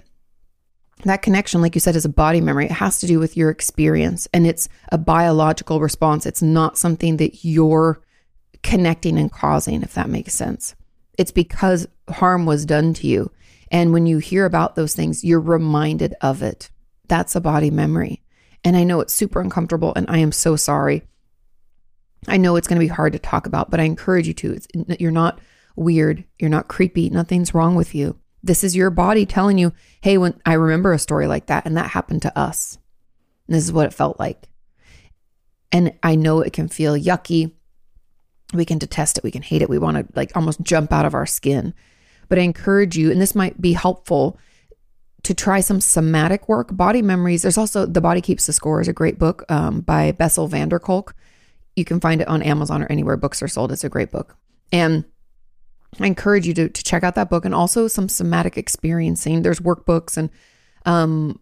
[1.03, 2.65] That connection, like you said, is a body memory.
[2.65, 6.27] It has to do with your experience and it's a biological response.
[6.27, 8.03] It's not something that you're
[8.61, 10.75] connecting and causing, if that makes sense.
[11.17, 13.31] It's because harm was done to you.
[13.71, 16.69] And when you hear about those things, you're reminded of it.
[17.07, 18.21] That's a body memory.
[18.63, 21.03] And I know it's super uncomfortable and I am so sorry.
[22.27, 24.53] I know it's going to be hard to talk about, but I encourage you to.
[24.53, 24.67] It's,
[24.99, 25.39] you're not
[25.75, 26.23] weird.
[26.39, 27.09] You're not creepy.
[27.09, 28.17] Nothing's wrong with you.
[28.43, 31.77] This is your body telling you, hey, when I remember a story like that and
[31.77, 32.77] that happened to us.
[33.47, 34.47] And this is what it felt like.
[35.71, 37.51] And I know it can feel yucky.
[38.53, 39.23] We can detest it.
[39.23, 39.69] We can hate it.
[39.69, 41.73] We want to like almost jump out of our skin.
[42.27, 44.39] But I encourage you, and this might be helpful
[45.23, 47.41] to try some somatic work, body memories.
[47.41, 50.69] There's also The Body Keeps the Score is a great book um, by Bessel van
[50.69, 51.15] der Kolk.
[51.75, 53.71] You can find it on Amazon or anywhere books are sold.
[53.71, 54.37] It's a great book.
[54.71, 55.03] And
[55.99, 59.41] I encourage you to, to check out that book and also some somatic experiencing.
[59.41, 60.29] There's workbooks and
[60.85, 61.39] um,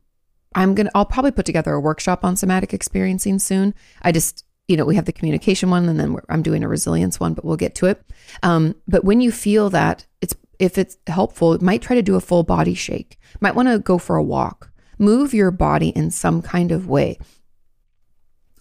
[0.55, 3.73] I'm to, I'll probably put together a workshop on somatic experiencing soon.
[4.01, 7.19] I just, you know, we have the communication one and then I'm doing a resilience
[7.19, 8.02] one, but we'll get to it.
[8.43, 12.15] Um, but when you feel that it's, if it's helpful, it might try to do
[12.15, 13.17] a full body shake.
[13.41, 14.71] Might want to go for a walk.
[14.97, 17.19] Move your body in some kind of way.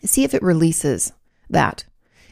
[0.05, 1.13] See if it releases
[1.51, 1.85] that.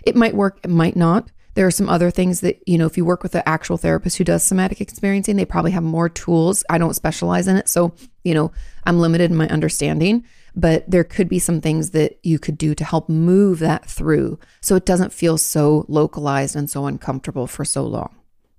[0.03, 1.31] It might work, it might not.
[1.55, 4.17] There are some other things that, you know, if you work with an actual therapist
[4.17, 6.65] who does somatic experiencing, they probably have more tools.
[6.71, 7.69] I don't specialize in it.
[7.69, 8.53] So, you know,
[8.85, 12.75] I'm limited in my understanding, but there could be some things that you could do
[12.75, 17.65] to help move that through so it doesn't feel so localized and so uncomfortable for
[17.65, 18.15] so long.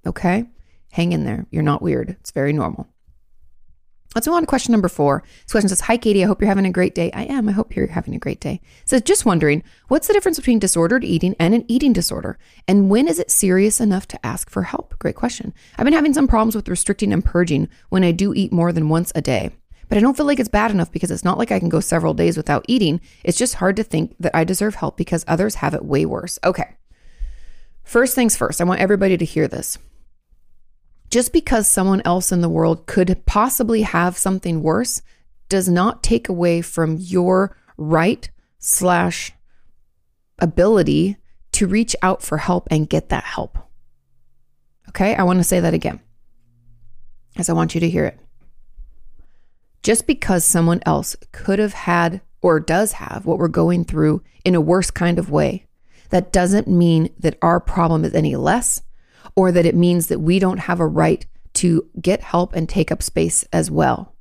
[0.06, 0.46] Okay?
[0.92, 1.46] Hang in there.
[1.52, 2.10] You're not weird.
[2.10, 2.88] It's very normal.
[4.14, 5.24] Let's move on to question number four.
[5.44, 6.22] This question says, Hi, Kati.
[6.22, 7.12] I hope you're having a great day.
[7.14, 7.48] I am.
[7.48, 8.60] I hope you're having a great day.
[8.82, 12.38] It says, just wondering, what's the difference between disordered eating and an eating disorder?
[12.68, 15.00] And when is it serious enough to ask for help?
[15.00, 15.54] Great question.
[15.78, 18.90] I've been having some problems with restricting and purging when I do eat more than
[18.90, 19.52] once a day.
[19.92, 21.82] But I don't feel like it's bad enough because it's not like I can go
[21.82, 23.02] several days without eating.
[23.26, 26.40] It's just hard to think that I deserve help because others have it way worse.
[26.46, 26.78] Okay.
[27.84, 29.78] First things first, I want everybody to hear this
[31.10, 35.02] just because someone else in the world could possibly have something worse
[35.50, 39.34] does not take away from your right slash
[40.40, 41.18] ability
[41.52, 43.58] to reach out for help and get that help.
[44.88, 46.00] Okay, I want to say that again,
[47.36, 48.18] as I want you to hear it.
[49.84, 54.56] Just because someone else could have had or does have what we're going through in
[54.56, 55.66] a worse kind of way,
[56.10, 58.82] that doesn't mean that our problem is any less
[59.36, 62.92] or that it means that we don't have a right to get help and take
[62.92, 64.16] up space as well.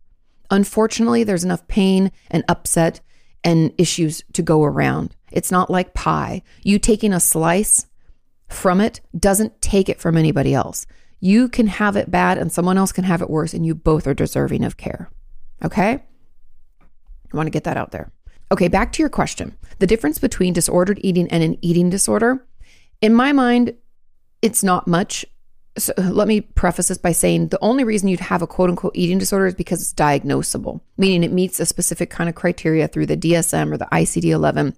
[0.51, 3.01] Unfortunately, there's enough pain and upset
[3.45, 5.15] and issues to go around.
[5.31, 6.43] It's not like pie.
[6.63, 7.87] You taking a slice
[8.49, 10.87] from it doesn't take it from anybody else.
[11.21, 14.07] You can have it bad and someone else can have it worse, and you both
[14.07, 15.11] are deserving of care.
[15.65, 16.03] Okay?
[17.33, 18.11] I want to get that out there.
[18.53, 19.57] Okay, back to your question.
[19.79, 22.45] The difference between disordered eating and an eating disorder,
[23.01, 23.75] in my mind,
[24.43, 25.25] it's not much.
[25.79, 28.97] So let me preface this by saying the only reason you'd have a quote unquote
[28.97, 33.07] eating disorder is because it's diagnosable, meaning it meets a specific kind of criteria through
[33.07, 34.75] the DSM or the ICD 11.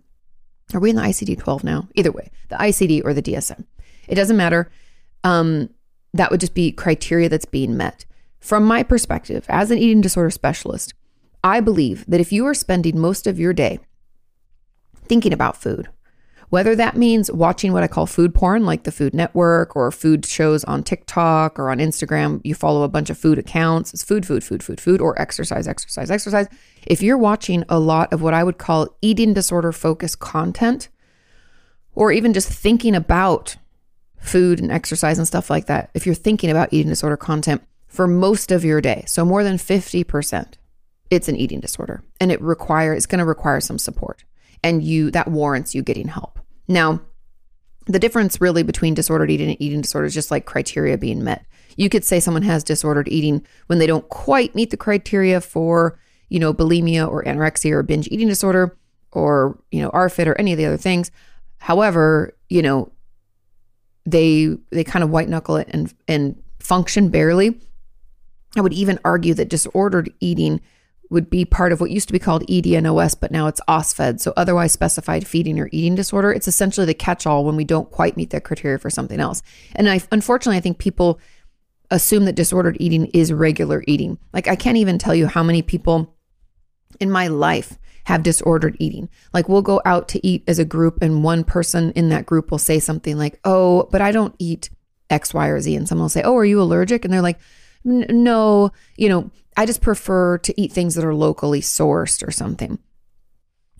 [0.75, 1.89] Are we in the ICD 12 now?
[1.95, 3.65] Either way, the ICD or the DSM.
[4.07, 4.71] It doesn't matter.
[5.25, 5.71] Um,
[6.15, 8.05] that would just be criteria that's being met.
[8.43, 10.95] From my perspective, as an eating disorder specialist,
[11.45, 13.79] I believe that if you are spending most of your day
[15.05, 15.89] thinking about food,
[16.49, 20.27] whether that means watching what I call food porn, like the Food Network or food
[20.27, 24.27] shows on TikTok or on Instagram, you follow a bunch of food accounts, it's food,
[24.27, 26.49] food, food, food, food, or exercise, exercise, exercise.
[26.85, 30.89] If you're watching a lot of what I would call eating disorder focused content,
[31.95, 33.57] or even just thinking about
[34.19, 38.07] food and exercise and stuff like that, if you're thinking about eating disorder content for
[38.07, 40.55] most of your day, so more than 50%,
[41.11, 44.25] it's an eating disorder and it requires it's going to require some support
[44.65, 46.39] and you that warrants you getting help.
[46.67, 47.03] Now,
[47.87, 51.45] the difference really between disordered eating and eating disorder is just like criteria being met.
[51.77, 55.99] You could say someone has disordered eating when they don't quite meet the criteria for,
[56.31, 58.75] you know, bulimia or anorexia or binge eating disorder
[59.11, 61.11] or, you know, ARFID or any of the other things.
[61.59, 62.91] However, you know,
[64.07, 67.61] they they kind of white knuckle it and and function barely.
[68.57, 70.61] I would even argue that disordered eating
[71.13, 74.33] would be part of what used to be called EDNOS, but now it's OSFED, so
[74.35, 76.33] otherwise specified feeding or eating disorder.
[76.33, 79.43] It's essentially the catch all when we don't quite meet that criteria for something else.
[79.77, 81.21] And I, unfortunately, I think people
[81.91, 84.19] assume that disordered eating is regular eating.
[84.33, 86.17] Like, I can't even tell you how many people
[86.99, 89.11] in my life have disordered eating.
[89.35, 92.51] Like, we'll go out to eat as a group, and one person in that group
[92.51, 94.71] will say something like, Oh, but I don't eat
[95.11, 95.77] X, Y, or Z.
[95.77, 97.05] And someone will say, Oh, are you allergic?
[97.05, 97.39] And they're like,
[97.85, 102.79] No, you know, I just prefer to eat things that are locally sourced or something.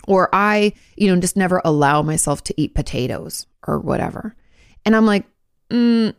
[0.07, 4.35] Or I, you know, just never allow myself to eat potatoes or whatever.
[4.85, 5.25] And I'm like,
[5.71, 6.15] mm.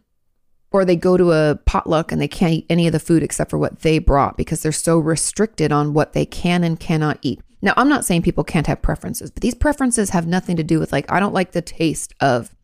[0.71, 3.49] or they go to a potluck and they can't eat any of the food except
[3.49, 7.41] for what they brought because they're so restricted on what they can and cannot eat.
[7.61, 10.79] Now, I'm not saying people can't have preferences, but these preferences have nothing to do
[10.79, 12.55] with like, I don't like the taste of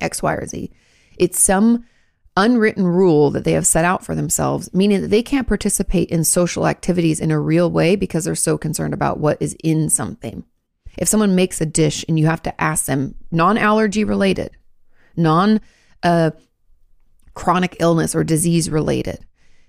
[0.00, 0.70] X, Y, or Z.
[1.18, 1.84] It's some
[2.36, 6.24] unwritten rule that they have set out for themselves, meaning that they can't participate in
[6.24, 10.44] social activities in a real way because they're so concerned about what is in something.
[10.96, 14.56] If someone makes a dish and you have to ask them, non allergy related,
[15.16, 15.60] non
[16.02, 16.32] uh,
[17.34, 19.24] chronic illness or disease related,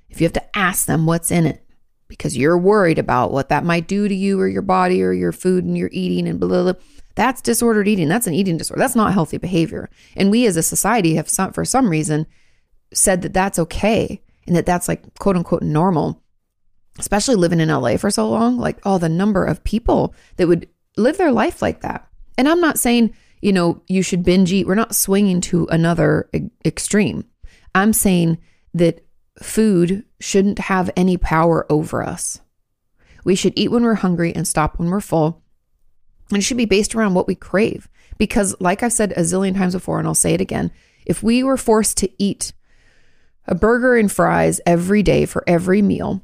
[0.10, 1.66] if you have to ask them what's in it
[2.08, 5.32] because you're worried about what that might do to you or your body or your
[5.32, 6.82] food and you're eating and blah, blah, blah
[7.16, 8.08] that's disordered eating.
[8.08, 8.80] That's an eating disorder.
[8.80, 9.90] That's not healthy behavior.
[10.16, 12.26] And we as a society have, some, for some reason,
[12.94, 16.22] said that that's okay and that that's like quote unquote normal,
[17.00, 18.58] especially living in LA for so long.
[18.58, 22.08] Like, oh, the number of people that would live their life like that.
[22.38, 24.68] And I'm not saying, you know, you should binge eat.
[24.68, 26.30] We're not swinging to another
[26.66, 27.26] extreme.
[27.76, 28.38] I'm saying
[28.74, 29.06] that
[29.42, 32.40] food shouldn't have any power over us.
[33.26, 35.44] We should eat when we're hungry and stop when we're full.
[36.30, 37.90] And it should be based around what we crave.
[38.18, 40.72] Because, like I've said a zillion times before, and I'll say it again,
[41.06, 42.54] if we were forced to eat
[43.48, 46.24] a burger and fries every day for every meal,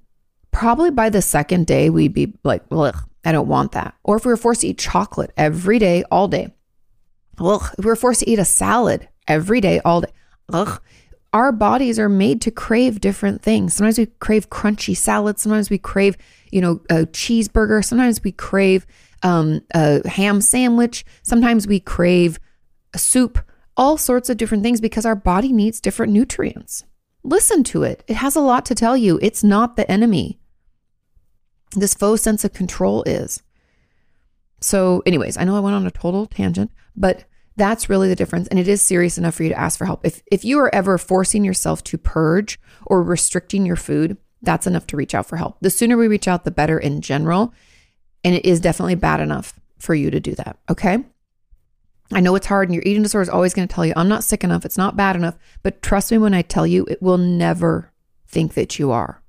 [0.51, 3.95] probably by the second day, we'd be like, ugh, I don't want that.
[4.03, 6.53] Or if we were forced to eat chocolate every day, all day,
[7.39, 10.11] ugh, if we were forced to eat a salad every day, all day,
[10.51, 10.81] ugh,
[11.31, 13.75] our bodies are made to crave different things.
[13.75, 15.39] Sometimes we crave crunchy salad.
[15.39, 16.17] Sometimes we crave,
[16.51, 17.85] you know, a cheeseburger.
[17.85, 18.87] Sometimes we crave
[19.21, 21.05] um, a ham sandwich.
[21.21, 22.39] Sometimes we crave
[22.93, 23.39] a soup,
[23.77, 26.83] all sorts of different things because our body needs different nutrients.
[27.23, 28.03] Listen to it.
[28.07, 29.19] It has a lot to tell you.
[29.21, 30.39] It's not the enemy.
[31.75, 33.43] This faux sense of control is.
[34.61, 38.47] So, anyways, I know I went on a total tangent, but that's really the difference.
[38.47, 40.05] And it is serious enough for you to ask for help.
[40.05, 44.87] If, if you are ever forcing yourself to purge or restricting your food, that's enough
[44.87, 45.57] to reach out for help.
[45.61, 47.53] The sooner we reach out, the better in general.
[48.23, 50.57] And it is definitely bad enough for you to do that.
[50.69, 51.03] Okay.
[52.11, 54.09] I know it's hard and your eating disorder is always going to tell you, I'm
[54.09, 54.65] not sick enough.
[54.65, 55.37] It's not bad enough.
[55.61, 57.91] But trust me when I tell you, it will never
[58.27, 59.21] think that you are.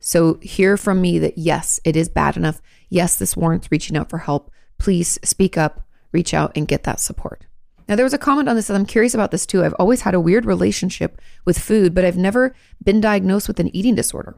[0.00, 2.60] So hear from me that yes, it is bad enough.
[2.88, 4.50] Yes, this warrants reaching out for help.
[4.78, 7.46] Please speak up, reach out, and get that support.
[7.88, 9.64] Now, there was a comment on this that I'm curious about this too.
[9.64, 13.74] I've always had a weird relationship with food, but I've never been diagnosed with an
[13.76, 14.36] eating disorder.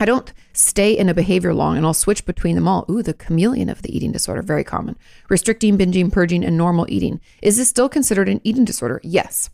[0.00, 2.84] I don't stay in a behavior long and I'll switch between them all.
[2.90, 4.96] Ooh, the chameleon of the eating disorder, very common.
[5.28, 7.20] Restricting, binging, purging, and normal eating.
[7.40, 9.00] Is this still considered an eating disorder?
[9.04, 9.50] Yes.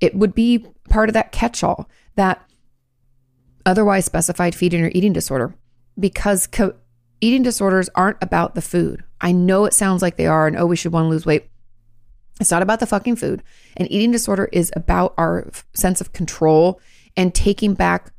[0.00, 2.44] It would be part of that catch all, that
[3.64, 5.54] otherwise specified feeding or eating disorder,
[5.98, 6.74] because co-
[7.20, 9.04] eating disorders aren't about the food.
[9.20, 11.48] I know it sounds like they are, and oh, we should want to lose weight.
[12.40, 13.42] It's not about the fucking food.
[13.76, 16.80] An eating disorder is about our f- sense of control
[17.16, 18.12] and taking back.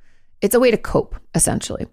[0.43, 1.87] It's a way to cope, essentially.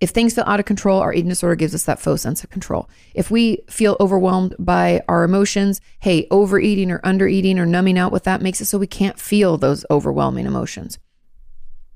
[0.00, 2.50] If things feel out of control, our eating disorder gives us that faux sense of
[2.50, 2.90] control.
[3.14, 8.24] If we feel overwhelmed by our emotions, hey, overeating or undereating or numbing out with
[8.24, 10.98] that makes it so we can't feel those overwhelming emotions.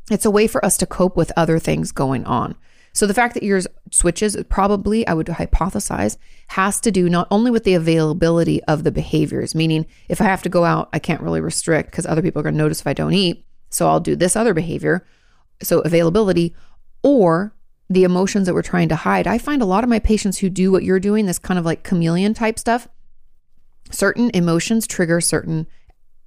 [0.08, 2.54] It's a way for us to cope with other things going on.
[2.92, 6.16] So the fact that yours switches probably, I would hypothesize,
[6.48, 10.42] has to do not only with the availability of the behaviors, meaning if I have
[10.42, 12.86] to go out, I can't really restrict because other people are going to notice if
[12.86, 13.44] I don't eat.
[13.68, 15.04] So I'll do this other behavior.
[15.62, 16.54] So availability
[17.02, 17.54] or
[17.90, 19.26] the emotions that we're trying to hide.
[19.26, 21.64] I find a lot of my patients who do what you're doing, this kind of
[21.64, 22.86] like chameleon type stuff,
[23.90, 25.66] certain emotions trigger certain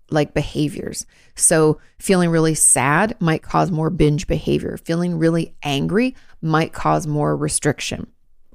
[0.10, 1.06] like behaviors.
[1.36, 4.78] So, feeling really sad might cause more binge behavior.
[4.78, 8.08] Feeling really angry might cause more restriction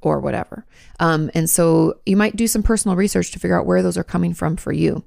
[0.03, 0.67] or whatever.
[1.01, 4.05] Um, and so, you might do some personal research to figure out where those are
[4.05, 5.03] coming from for you.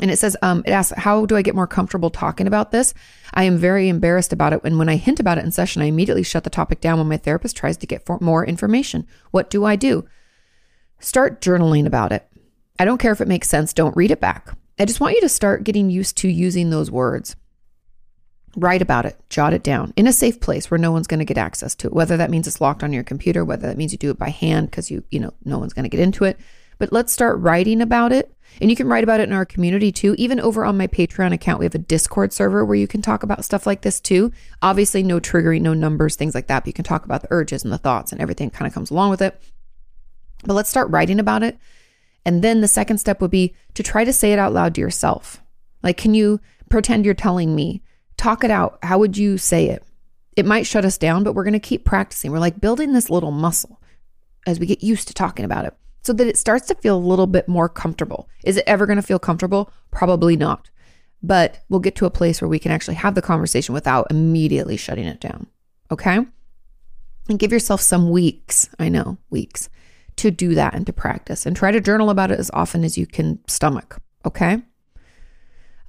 [0.00, 2.92] And it says, um, it asks, how do I get more comfortable talking about this?
[3.32, 4.60] I am very embarrassed about it.
[4.62, 7.08] And when I hint about it in session, I immediately shut the topic down when
[7.08, 9.06] my therapist tries to get more information.
[9.30, 10.06] What do I do?
[11.00, 12.28] Start journaling about it.
[12.78, 13.72] I don't care if it makes sense.
[13.72, 14.54] Don't read it back.
[14.78, 17.36] I just want you to start getting used to using those words.
[18.54, 21.26] Write about it, jot it down in a safe place where no one's going to
[21.26, 21.92] get access to it.
[21.92, 24.30] Whether that means it's locked on your computer, whether that means you do it by
[24.30, 26.38] hand because you, you know, no one's going to get into it.
[26.78, 28.35] But let's start writing about it.
[28.60, 30.14] And you can write about it in our community too.
[30.18, 33.22] Even over on my Patreon account, we have a Discord server where you can talk
[33.22, 34.32] about stuff like this too.
[34.62, 36.60] Obviously, no triggering, no numbers, things like that.
[36.60, 38.90] But you can talk about the urges and the thoughts and everything kind of comes
[38.90, 39.40] along with it.
[40.44, 41.58] But let's start writing about it
[42.26, 44.80] and then the second step would be to try to say it out loud to
[44.80, 45.40] yourself.
[45.84, 47.82] Like, can you pretend you're telling me?
[48.16, 48.80] Talk it out.
[48.82, 49.84] How would you say it?
[50.34, 52.32] It might shut us down, but we're going to keep practicing.
[52.32, 53.80] We're like building this little muscle
[54.44, 55.74] as we get used to talking about it
[56.06, 58.28] so that it starts to feel a little bit more comfortable.
[58.44, 59.72] Is it ever going to feel comfortable?
[59.90, 60.70] Probably not.
[61.20, 64.76] But we'll get to a place where we can actually have the conversation without immediately
[64.76, 65.48] shutting it down.
[65.90, 66.20] Okay?
[67.28, 68.68] And give yourself some weeks.
[68.78, 69.68] I know, weeks
[70.14, 72.96] to do that and to practice and try to journal about it as often as
[72.96, 74.00] you can stomach.
[74.24, 74.62] Okay.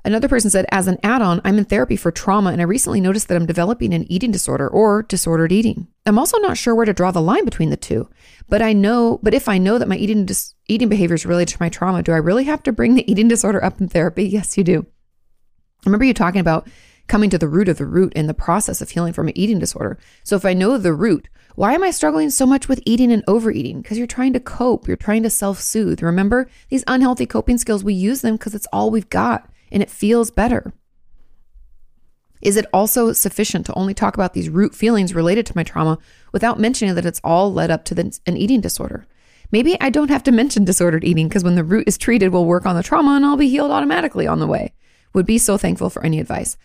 [0.08, 3.02] Another person said, as an add on, I'm in therapy for trauma and I recently
[3.02, 5.90] noticed that I'm developing an eating disorder or disordered eating.
[6.06, 8.08] I'm also not sure where to draw the line between the two,
[8.48, 11.56] but I know, but if I know that my eating, dis- eating behavior is related
[11.56, 14.24] to my trauma, do I really have to bring the eating disorder up in therapy?
[14.24, 14.86] Yes, you do.
[15.86, 16.70] I remember you talking about
[17.08, 19.60] coming to the root of the root in the process of healing from an eating
[19.60, 20.00] disorder.
[20.24, 23.26] So if I know the root, why am I struggling so much with eating and
[23.28, 23.82] overeating?
[23.82, 26.02] Because you're trying to cope, you're trying to self soothe.
[26.02, 29.90] Remember, these unhealthy coping skills, we use them because it's all we've got and it
[29.90, 30.74] feels better.
[32.42, 35.98] Is it also sufficient to only talk about these root feelings related to my trauma
[36.32, 39.08] without mentioning that it's all led up to the, an eating disorder?
[39.52, 42.46] Maybe I don't have to mention disordered eating because when the root is treated, we'll
[42.46, 44.74] work on the trauma and I'll be healed automatically on the way.
[45.14, 46.58] Would be so thankful for any advice.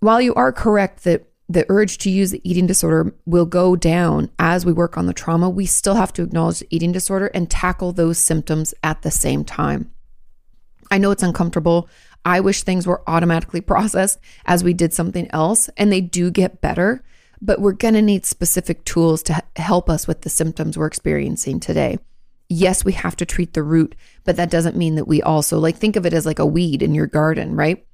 [0.00, 4.30] While you are correct that the urge to use the eating disorder will go down
[4.38, 7.50] as we work on the trauma, we still have to acknowledge the eating disorder and
[7.50, 9.90] tackle those symptoms at the same time.
[10.90, 11.88] I know it's uncomfortable.
[12.24, 16.60] I wish things were automatically processed as we did something else, and they do get
[16.60, 17.02] better,
[17.40, 21.60] but we're going to need specific tools to help us with the symptoms we're experiencing
[21.60, 21.98] today.
[22.48, 25.76] Yes, we have to treat the root, but that doesn't mean that we also like
[25.76, 27.86] think of it as like a weed in your garden, right?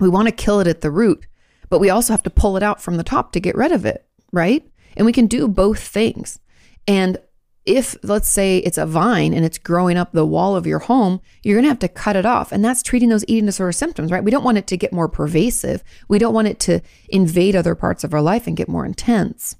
[0.00, 1.26] We want to kill it at the root
[1.68, 3.84] but we also have to pull it out from the top to get rid of
[3.84, 4.64] it, right?
[4.96, 6.38] And we can do both things.
[6.86, 7.18] And
[7.66, 11.20] if, let's say, it's a vine and it's growing up the wall of your home,
[11.42, 12.52] you're going to have to cut it off.
[12.52, 14.22] And that's treating those eating disorder symptoms, right?
[14.22, 15.82] We don't want it to get more pervasive.
[16.08, 19.56] We don't want it to invade other parts of our life and get more intense.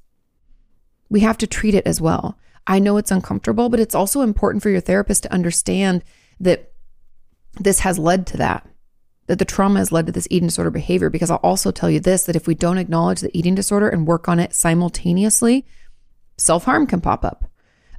[1.08, 2.38] We have to treat it as well.
[2.66, 6.04] I know it's uncomfortable, but it's also important for your therapist to understand
[6.40, 6.72] that
[7.58, 8.68] this has led to that
[9.26, 11.10] that the trauma has led to this eating disorder behavior.
[11.10, 14.06] Because I'll also tell you this that if we don't acknowledge the eating disorder and
[14.06, 15.64] work on it simultaneously,
[16.36, 17.50] self harm can pop up.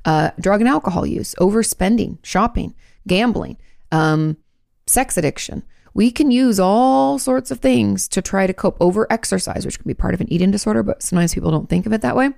[0.06, 2.76] Uh, drug and alcohol use, overspending, shopping,
[3.08, 3.58] gambling,
[3.91, 4.38] um,
[4.86, 5.64] sex addiction.
[5.95, 8.78] We can use all sorts of things to try to cope.
[8.80, 11.86] Over exercise, which can be part of an eating disorder, but sometimes people don't think
[11.86, 12.30] of it that way.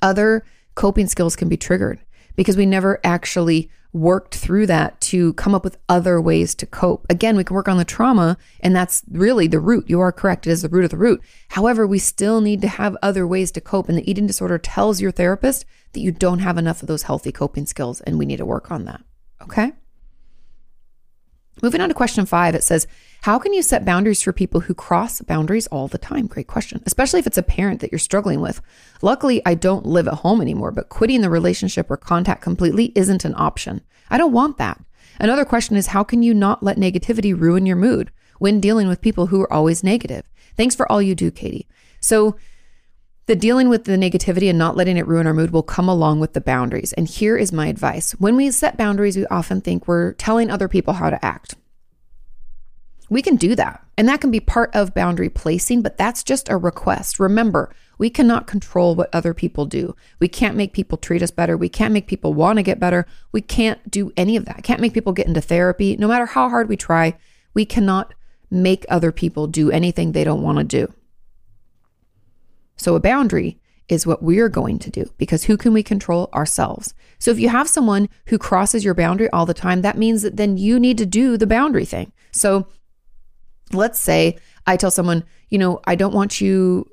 [0.00, 0.44] Other
[0.74, 2.00] coping skills can be triggered
[2.36, 7.06] because we never actually worked through that to come up with other ways to cope.
[7.08, 9.88] Again, we can work on the trauma, and that's really the root.
[9.88, 10.46] You are correct.
[10.46, 11.22] It is the root of the root.
[11.48, 13.88] However, we still need to have other ways to cope.
[13.88, 17.32] And the eating disorder tells your therapist that you don't have enough of those healthy
[17.32, 19.00] coping skills, and we need to work on that.
[19.42, 19.72] Okay.
[21.62, 22.86] Moving on to question five, it says,
[23.22, 26.26] How can you set boundaries for people who cross boundaries all the time?
[26.26, 28.60] Great question, especially if it's a parent that you're struggling with.
[29.02, 33.24] Luckily, I don't live at home anymore, but quitting the relationship or contact completely isn't
[33.24, 33.82] an option.
[34.08, 34.80] I don't want that.
[35.18, 39.00] Another question is, How can you not let negativity ruin your mood when dealing with
[39.00, 40.24] people who are always negative?
[40.56, 41.66] Thanks for all you do, Kati.
[42.00, 42.36] So,
[43.28, 46.18] the dealing with the negativity and not letting it ruin our mood will come along
[46.18, 46.94] with the boundaries.
[46.94, 48.12] And here is my advice.
[48.12, 51.54] When we set boundaries, we often think we're telling other people how to act.
[53.10, 53.84] We can do that.
[53.98, 57.20] And that can be part of boundary placing, but that's just a request.
[57.20, 59.94] Remember, we cannot control what other people do.
[60.20, 61.54] We can't make people treat us better.
[61.54, 63.06] We can't make people want to get better.
[63.30, 64.62] We can't do any of that.
[64.62, 65.96] Can't make people get into therapy.
[65.98, 67.18] No matter how hard we try,
[67.52, 68.14] we cannot
[68.50, 70.94] make other people do anything they don't want to do.
[72.78, 73.58] So a boundary
[73.88, 76.28] is what we're going to do because who can we control?
[76.34, 76.94] Ourselves.
[77.18, 80.36] So if you have someone who crosses your boundary all the time, that means that
[80.36, 82.12] then you need to do the boundary thing.
[82.30, 82.66] So
[83.72, 86.86] let's say I tell someone, you know, I don't want you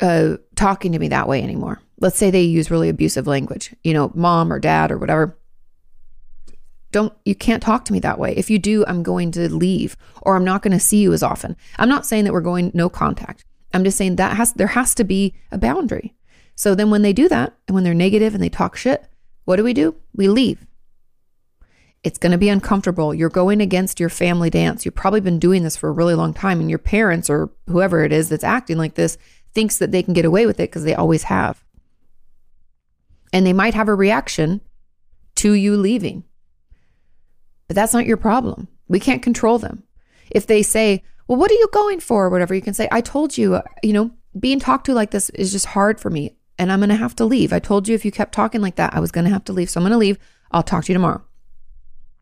[0.00, 1.80] uh, talking to me that way anymore.
[1.98, 5.36] Let's say they use really abusive language, you know, mom or dad or whatever.
[6.92, 8.34] Don't, you can't talk to me that way.
[8.36, 11.22] If you do, I'm going to leave or I'm not going to see you as
[11.22, 11.56] often.
[11.78, 13.44] I'm not saying that we're going no contact.
[13.72, 16.14] I'm just saying that has there has to be a boundary.
[16.54, 19.06] So then when they do that and when they're negative and they talk shit,
[19.44, 19.94] what do we do?
[20.14, 20.66] We leave.
[22.02, 23.14] It's going to be uncomfortable.
[23.14, 24.84] You're going against your family dance.
[24.84, 28.04] You've probably been doing this for a really long time and your parents or whoever
[28.04, 29.18] it is that's acting like this
[29.54, 31.62] thinks that they can get away with it because they always have.
[33.32, 34.60] And they might have a reaction
[35.36, 36.24] to you leaving.
[37.68, 38.68] But that's not your problem.
[38.88, 39.84] We can't control them.
[40.30, 42.26] If they say, well, what are you going for?
[42.26, 42.88] Or whatever you can say.
[42.90, 44.10] I told you, uh, you know,
[44.40, 47.14] being talked to like this is just hard for me and I'm going to have
[47.16, 47.52] to leave.
[47.52, 49.52] I told you if you kept talking like that, I was going to have to
[49.52, 49.70] leave.
[49.70, 50.18] So I'm going to leave.
[50.50, 51.22] I'll talk to you tomorrow.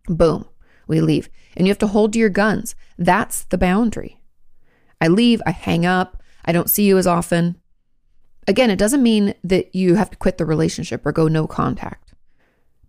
[0.09, 0.45] Boom,
[0.87, 1.31] we leave.
[1.57, 2.75] And you have to hold to your guns.
[2.99, 4.21] That's the boundary.
[5.01, 7.59] I leave, I hang up, I don't see you as often.
[8.47, 12.13] Again, it doesn't mean that you have to quit the relationship or go no contact.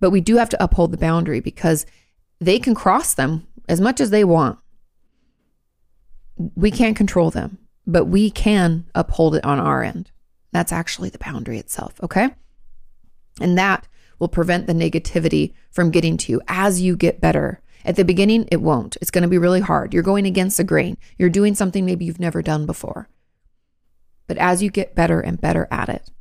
[0.01, 1.85] But we do have to uphold the boundary because
[2.41, 4.59] they can cross them as much as they want
[6.55, 10.11] we can't control them, but we can uphold it on our end.
[10.51, 11.93] That's actually the boundary itself.
[12.01, 12.29] Okay.
[13.39, 13.87] And that
[14.17, 17.61] will prevent the negativity from getting to you as you get better.
[17.85, 18.97] At the beginning, it won't.
[19.01, 19.93] It's going to be really hard.
[19.93, 20.97] You're going against the grain.
[21.17, 23.07] You're doing something maybe you've never done before.
[24.27, 26.11] But as you get better and better at it,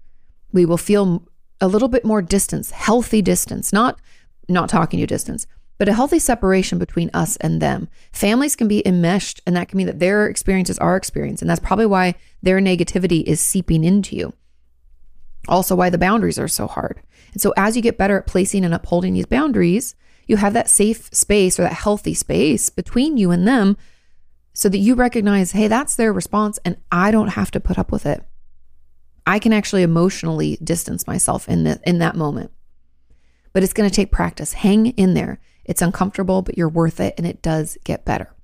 [0.52, 1.26] we will feel
[1.60, 4.00] a little bit more distance, healthy distance, not
[4.48, 5.46] not talking to distance,
[5.78, 7.88] but a healthy separation between us and them.
[8.12, 11.40] Families can be enmeshed, and that can mean that their experience is our experience.
[11.40, 14.34] And that's probably why their negativity is seeping into you.
[15.46, 17.00] Also, why the boundaries are so hard.
[17.32, 19.94] And so, as you get better at placing and upholding these boundaries,
[20.26, 23.76] you have that safe space or that healthy space between you and them
[24.52, 27.92] so that you recognize, hey, that's their response, and I don't have to put up
[27.92, 28.24] with it.
[29.24, 32.50] I can actually emotionally distance myself in, the, in that moment.
[33.52, 34.54] But it's going to take practice.
[34.54, 35.38] Hang in there.
[35.68, 38.34] It's uncomfortable, but you're worth it and it does get better.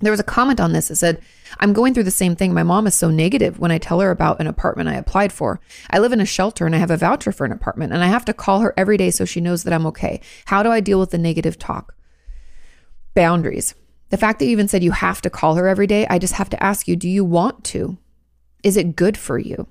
[0.00, 1.20] There was a comment on this that said,
[1.58, 2.54] I'm going through the same thing.
[2.54, 5.60] My mom is so negative when I tell her about an apartment I applied for.
[5.90, 8.06] I live in a shelter and I have a voucher for an apartment, and I
[8.06, 10.22] have to call her every day so she knows that I'm okay.
[10.46, 11.94] How do I deal with the negative talk?
[13.14, 13.74] Boundaries.
[14.08, 16.34] The fact that you even said you have to call her every day, I just
[16.34, 17.98] have to ask you do you want to?
[18.62, 19.68] Is it good for you?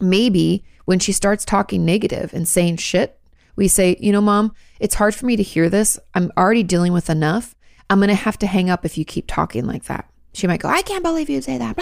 [0.00, 3.18] Maybe when she starts talking negative and saying shit,
[3.56, 5.98] we say, you know, mom, it's hard for me to hear this.
[6.14, 7.54] I'm already dealing with enough.
[7.90, 10.08] I'm going to have to hang up if you keep talking like that.
[10.32, 11.76] She might go, I can't believe you say that.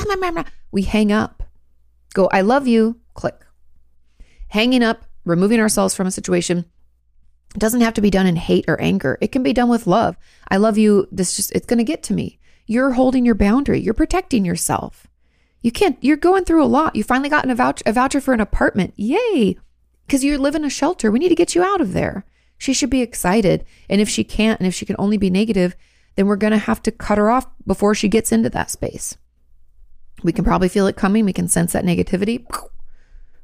[0.72, 1.44] We hang up.
[2.14, 2.98] Go, I love you.
[3.14, 3.36] Click.
[4.48, 6.64] Hanging up, removing ourselves from a situation
[7.56, 9.18] doesn't have to be done in hate or anger.
[9.20, 10.16] It can be done with love.
[10.48, 11.06] I love you.
[11.12, 12.38] This just, it's going to get to me.
[12.66, 13.80] You're holding your boundary.
[13.80, 15.06] You're protecting yourself.
[15.60, 16.96] You can't, you're going through a lot.
[16.96, 18.94] You finally gotten a voucher, a voucher for an apartment.
[18.96, 19.58] Yay
[20.10, 21.08] because you live in a shelter.
[21.08, 22.24] We need to get you out of there.
[22.58, 23.64] She should be excited.
[23.88, 25.76] And if she can't, and if she can only be negative,
[26.16, 29.16] then we're going to have to cut her off before she gets into that space.
[30.24, 31.24] We can probably feel it coming.
[31.24, 32.44] We can sense that negativity.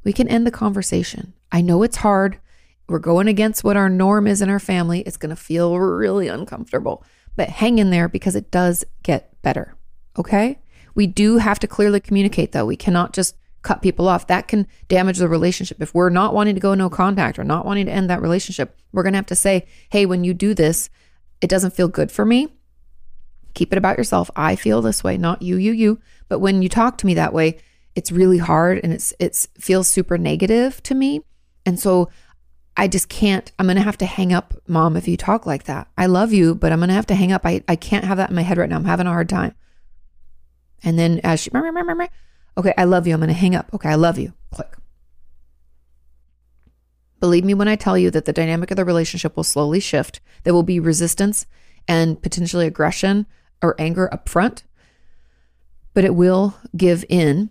[0.02, 1.34] We can end the conversation.
[1.52, 2.40] I know it's hard.
[2.88, 5.02] We're going against what our norm is in our family.
[5.02, 7.04] It's going to feel really uncomfortable,
[7.36, 9.76] but hang in there because it does get better.
[10.18, 10.58] Okay.
[10.96, 12.66] We do have to clearly communicate, though.
[12.66, 13.36] We cannot just
[13.66, 15.82] cut people off, that can damage the relationship.
[15.82, 18.78] If we're not wanting to go no contact or not wanting to end that relationship,
[18.92, 20.88] we're going to have to say, hey, when you do this,
[21.40, 22.48] it doesn't feel good for me.
[23.54, 24.30] Keep it about yourself.
[24.36, 25.98] I feel this way, not you, you, you.
[26.28, 27.58] But when you talk to me that way,
[27.96, 31.22] it's really hard and it's it's feels super negative to me.
[31.64, 32.08] And so
[32.76, 33.50] I just can't.
[33.58, 35.88] I'm going to have to hang up, mom, if you talk like that.
[35.98, 37.44] I love you, but I'm going to have to hang up.
[37.44, 38.76] I, I can't have that in my head right now.
[38.76, 39.54] I'm having a hard time.
[40.84, 41.50] And then as she,
[42.56, 43.14] okay, I love you.
[43.14, 43.72] I'm going to hang up.
[43.74, 44.32] Okay, I love you.
[44.50, 44.76] Click.
[47.20, 50.20] Believe me when I tell you that the dynamic of the relationship will slowly shift.
[50.44, 51.46] There will be resistance
[51.88, 53.26] and potentially aggression
[53.62, 54.64] or anger up front,
[55.94, 57.50] but it will give in.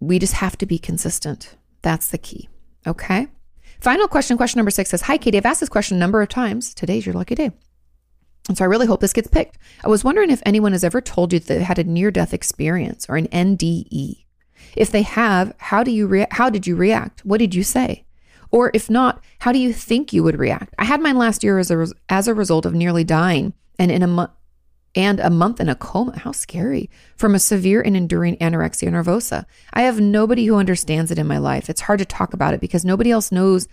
[0.00, 1.56] We just have to be consistent.
[1.82, 2.48] That's the key.
[2.86, 3.28] Okay.
[3.80, 5.36] Final question, question number six says Hi, Kati.
[5.36, 6.74] I've asked this question a number of times.
[6.74, 7.52] Today's your lucky day.
[8.48, 9.58] And so I really hope this gets picked.
[9.82, 12.34] I was wondering if anyone has ever told you that they had a near death
[12.34, 14.23] experience or an NDE.
[14.76, 17.24] If they have, how do you rea- how did you react?
[17.24, 18.04] What did you say?
[18.50, 20.74] Or if not, how do you think you would react?
[20.78, 23.90] I had mine last year as a res- as a result of nearly dying and
[23.90, 24.30] in a month
[24.94, 26.18] and a month in a coma.
[26.18, 26.88] How scary.
[27.16, 29.44] From a severe and enduring anorexia nervosa.
[29.72, 31.68] I have nobody who understands it in my life.
[31.68, 33.66] It's hard to talk about it because nobody else knows,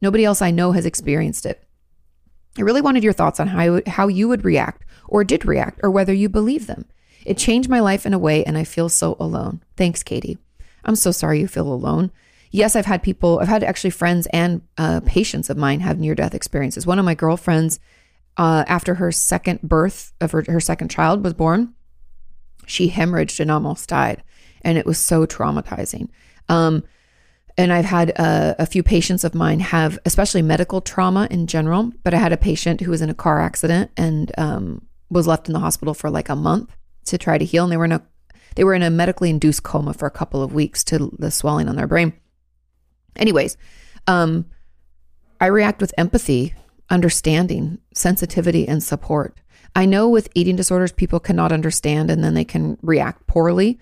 [0.00, 1.62] nobody else I know has experienced it.
[2.58, 5.90] I really wanted your thoughts on how, how you would react or did react or
[5.90, 6.86] whether you believe them.
[7.24, 9.62] It changed my life in a way and I feel so alone.
[9.76, 10.38] Thanks, Kati.
[10.84, 12.10] I'm so sorry you feel alone.
[12.50, 16.14] Yes, I've had people, I've had actually friends and uh, patients of mine have near
[16.14, 16.86] death experiences.
[16.86, 17.80] One of my girlfriends
[18.36, 21.74] uh, after her second birth of her, her second child was born,
[22.66, 24.22] she hemorrhaged and almost died.
[24.62, 26.08] And it was so traumatizing.
[26.48, 26.84] Um,
[27.58, 31.92] and I've had a, a, few patients of mine have, especially medical trauma in general.
[32.02, 35.48] But I had a patient who was in a car accident and um, was left
[35.48, 36.74] in the hospital for like a month
[37.04, 37.64] to try to heal.
[37.64, 38.02] And they were in a
[38.54, 41.68] they were in a medically induced coma for a couple of weeks to the swelling
[41.68, 42.12] on their brain.
[43.16, 43.56] Anyways,
[44.06, 44.44] um,
[45.40, 46.54] I react with empathy
[46.92, 49.40] understanding, sensitivity, and support.
[49.74, 53.80] I know with eating disorders, people cannot understand and then they can react poorly.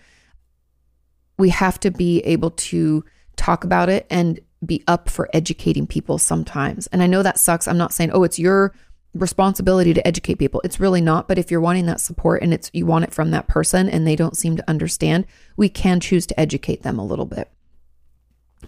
[1.37, 3.05] We have to be able to
[3.37, 6.87] talk about it and be up for educating people sometimes.
[6.89, 7.66] And I know that sucks.
[7.66, 8.73] I'm not saying, oh, it's your
[9.15, 10.61] responsibility to educate people.
[10.65, 11.29] It's really not.
[11.29, 14.07] But if you're wanting that support and it's you want it from that person and
[14.07, 17.51] they don't seem to understand, we can choose to educate them a little bit.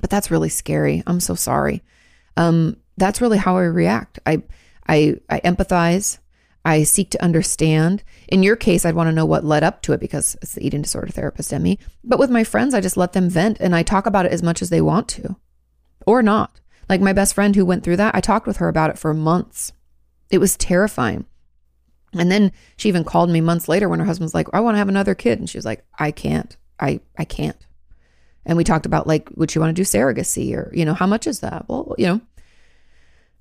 [0.00, 1.02] But that's really scary.
[1.06, 1.82] I'm so sorry.
[2.36, 4.18] Um, that's really how I react.
[4.26, 4.42] I
[4.88, 6.18] I I empathize.
[6.64, 8.04] I seek to understand.
[8.28, 10.64] In your case, I'd want to know what led up to it because it's the
[10.64, 11.78] eating disorder therapist in me.
[12.04, 14.44] But with my friends, I just let them vent and I talk about it as
[14.44, 15.36] much as they want to
[16.06, 16.60] or not.
[16.88, 19.12] Like my best friend who went through that, I talked with her about it for
[19.12, 19.72] months.
[20.32, 21.26] It was terrifying.
[22.14, 24.74] And then she even called me months later when her husband was like, I want
[24.74, 25.38] to have another kid.
[25.38, 26.56] And she was like, I can't.
[26.80, 27.56] I, I can't.
[28.44, 31.06] And we talked about like, would you want to do surrogacy or, you know, how
[31.06, 31.68] much is that?
[31.68, 32.20] Well, you know,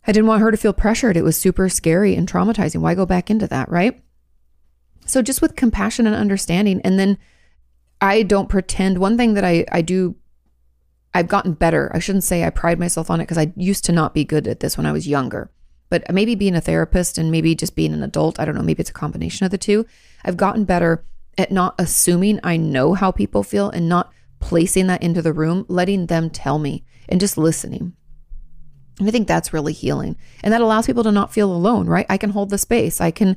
[0.06, 1.18] I didn't want her to feel pressured.
[1.18, 2.82] It was super scary and traumatizing.
[2.82, 4.00] Why go back into that, right?
[5.06, 6.82] So just with compassion and understanding.
[6.84, 7.18] And then
[8.00, 9.00] I don't pretend.
[9.00, 10.16] One thing that I, I do,
[11.14, 11.92] I've gotten better.
[11.94, 14.48] I shouldn't say I pride myself on it because I used to not be good
[14.48, 15.52] at this when I was younger.
[15.92, 18.80] But maybe being a therapist and maybe just being an adult, I don't know, maybe
[18.80, 19.86] it's a combination of the two.
[20.24, 21.04] I've gotten better
[21.38, 25.66] at not assuming I know how people feel and not placing that into the room,
[25.68, 27.94] letting them tell me and just listening.
[29.00, 30.16] And I think that's really healing.
[30.44, 32.06] And that allows people to not feel alone, right?
[32.10, 33.02] I can hold the space.
[33.02, 33.36] I can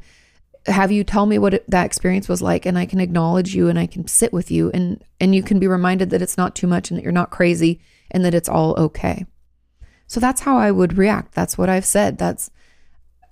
[0.67, 3.69] have you tell me what it, that experience was like and I can acknowledge you
[3.69, 6.55] and I can sit with you and and you can be reminded that it's not
[6.55, 7.81] too much and that you're not crazy
[8.11, 9.27] and that it's all okay.
[10.07, 11.35] So that's how I would react.
[11.35, 12.19] That's what I've said.
[12.19, 12.51] That's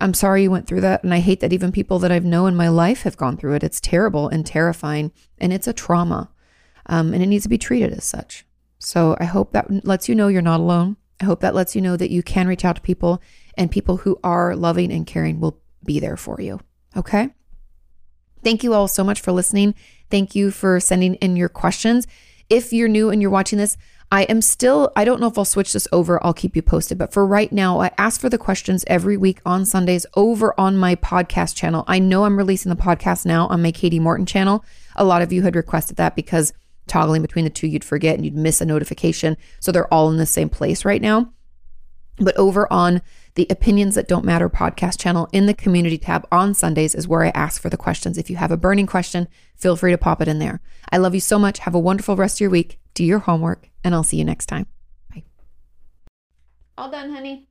[0.00, 2.48] I'm sorry you went through that and I hate that even people that I've known
[2.48, 3.62] in my life have gone through it.
[3.62, 6.28] It's terrible and terrifying and it's a trauma.
[6.86, 8.44] Um, and it needs to be treated as such.
[8.80, 10.96] So I hope that lets you know you're not alone.
[11.20, 13.22] I hope that lets you know that you can reach out to people
[13.56, 16.58] and people who are loving and caring will be there for you.
[16.96, 17.30] Okay.
[18.42, 19.76] Thank you all so much for listening.
[20.10, 22.08] Thank you for sending in your questions.
[22.50, 23.76] If you're new and you're watching this,
[24.12, 26.22] I am still, I don't know if I'll switch this over.
[26.22, 26.98] I'll keep you posted.
[26.98, 30.76] But for right now, I ask for the questions every week on Sundays over on
[30.76, 31.82] my podcast channel.
[31.88, 34.66] I know I'm releasing the podcast now on my Kati Morton channel.
[34.96, 36.52] A lot of you had requested that because
[36.86, 39.38] toggling between the two, you'd forget and you'd miss a notification.
[39.60, 41.32] So they're all in the same place right now.
[42.18, 43.00] But over on
[43.34, 47.24] the Opinions That Don't Matter podcast channel in the community tab on Sundays is where
[47.24, 48.18] I ask for the questions.
[48.18, 50.60] If you have a burning question, feel free to pop it in there.
[50.90, 51.60] I love you so much.
[51.60, 52.78] Have a wonderful rest of your week.
[52.94, 54.66] Do your homework, and I'll see you next time.
[55.10, 55.24] Bye.
[56.76, 57.48] All done, honey.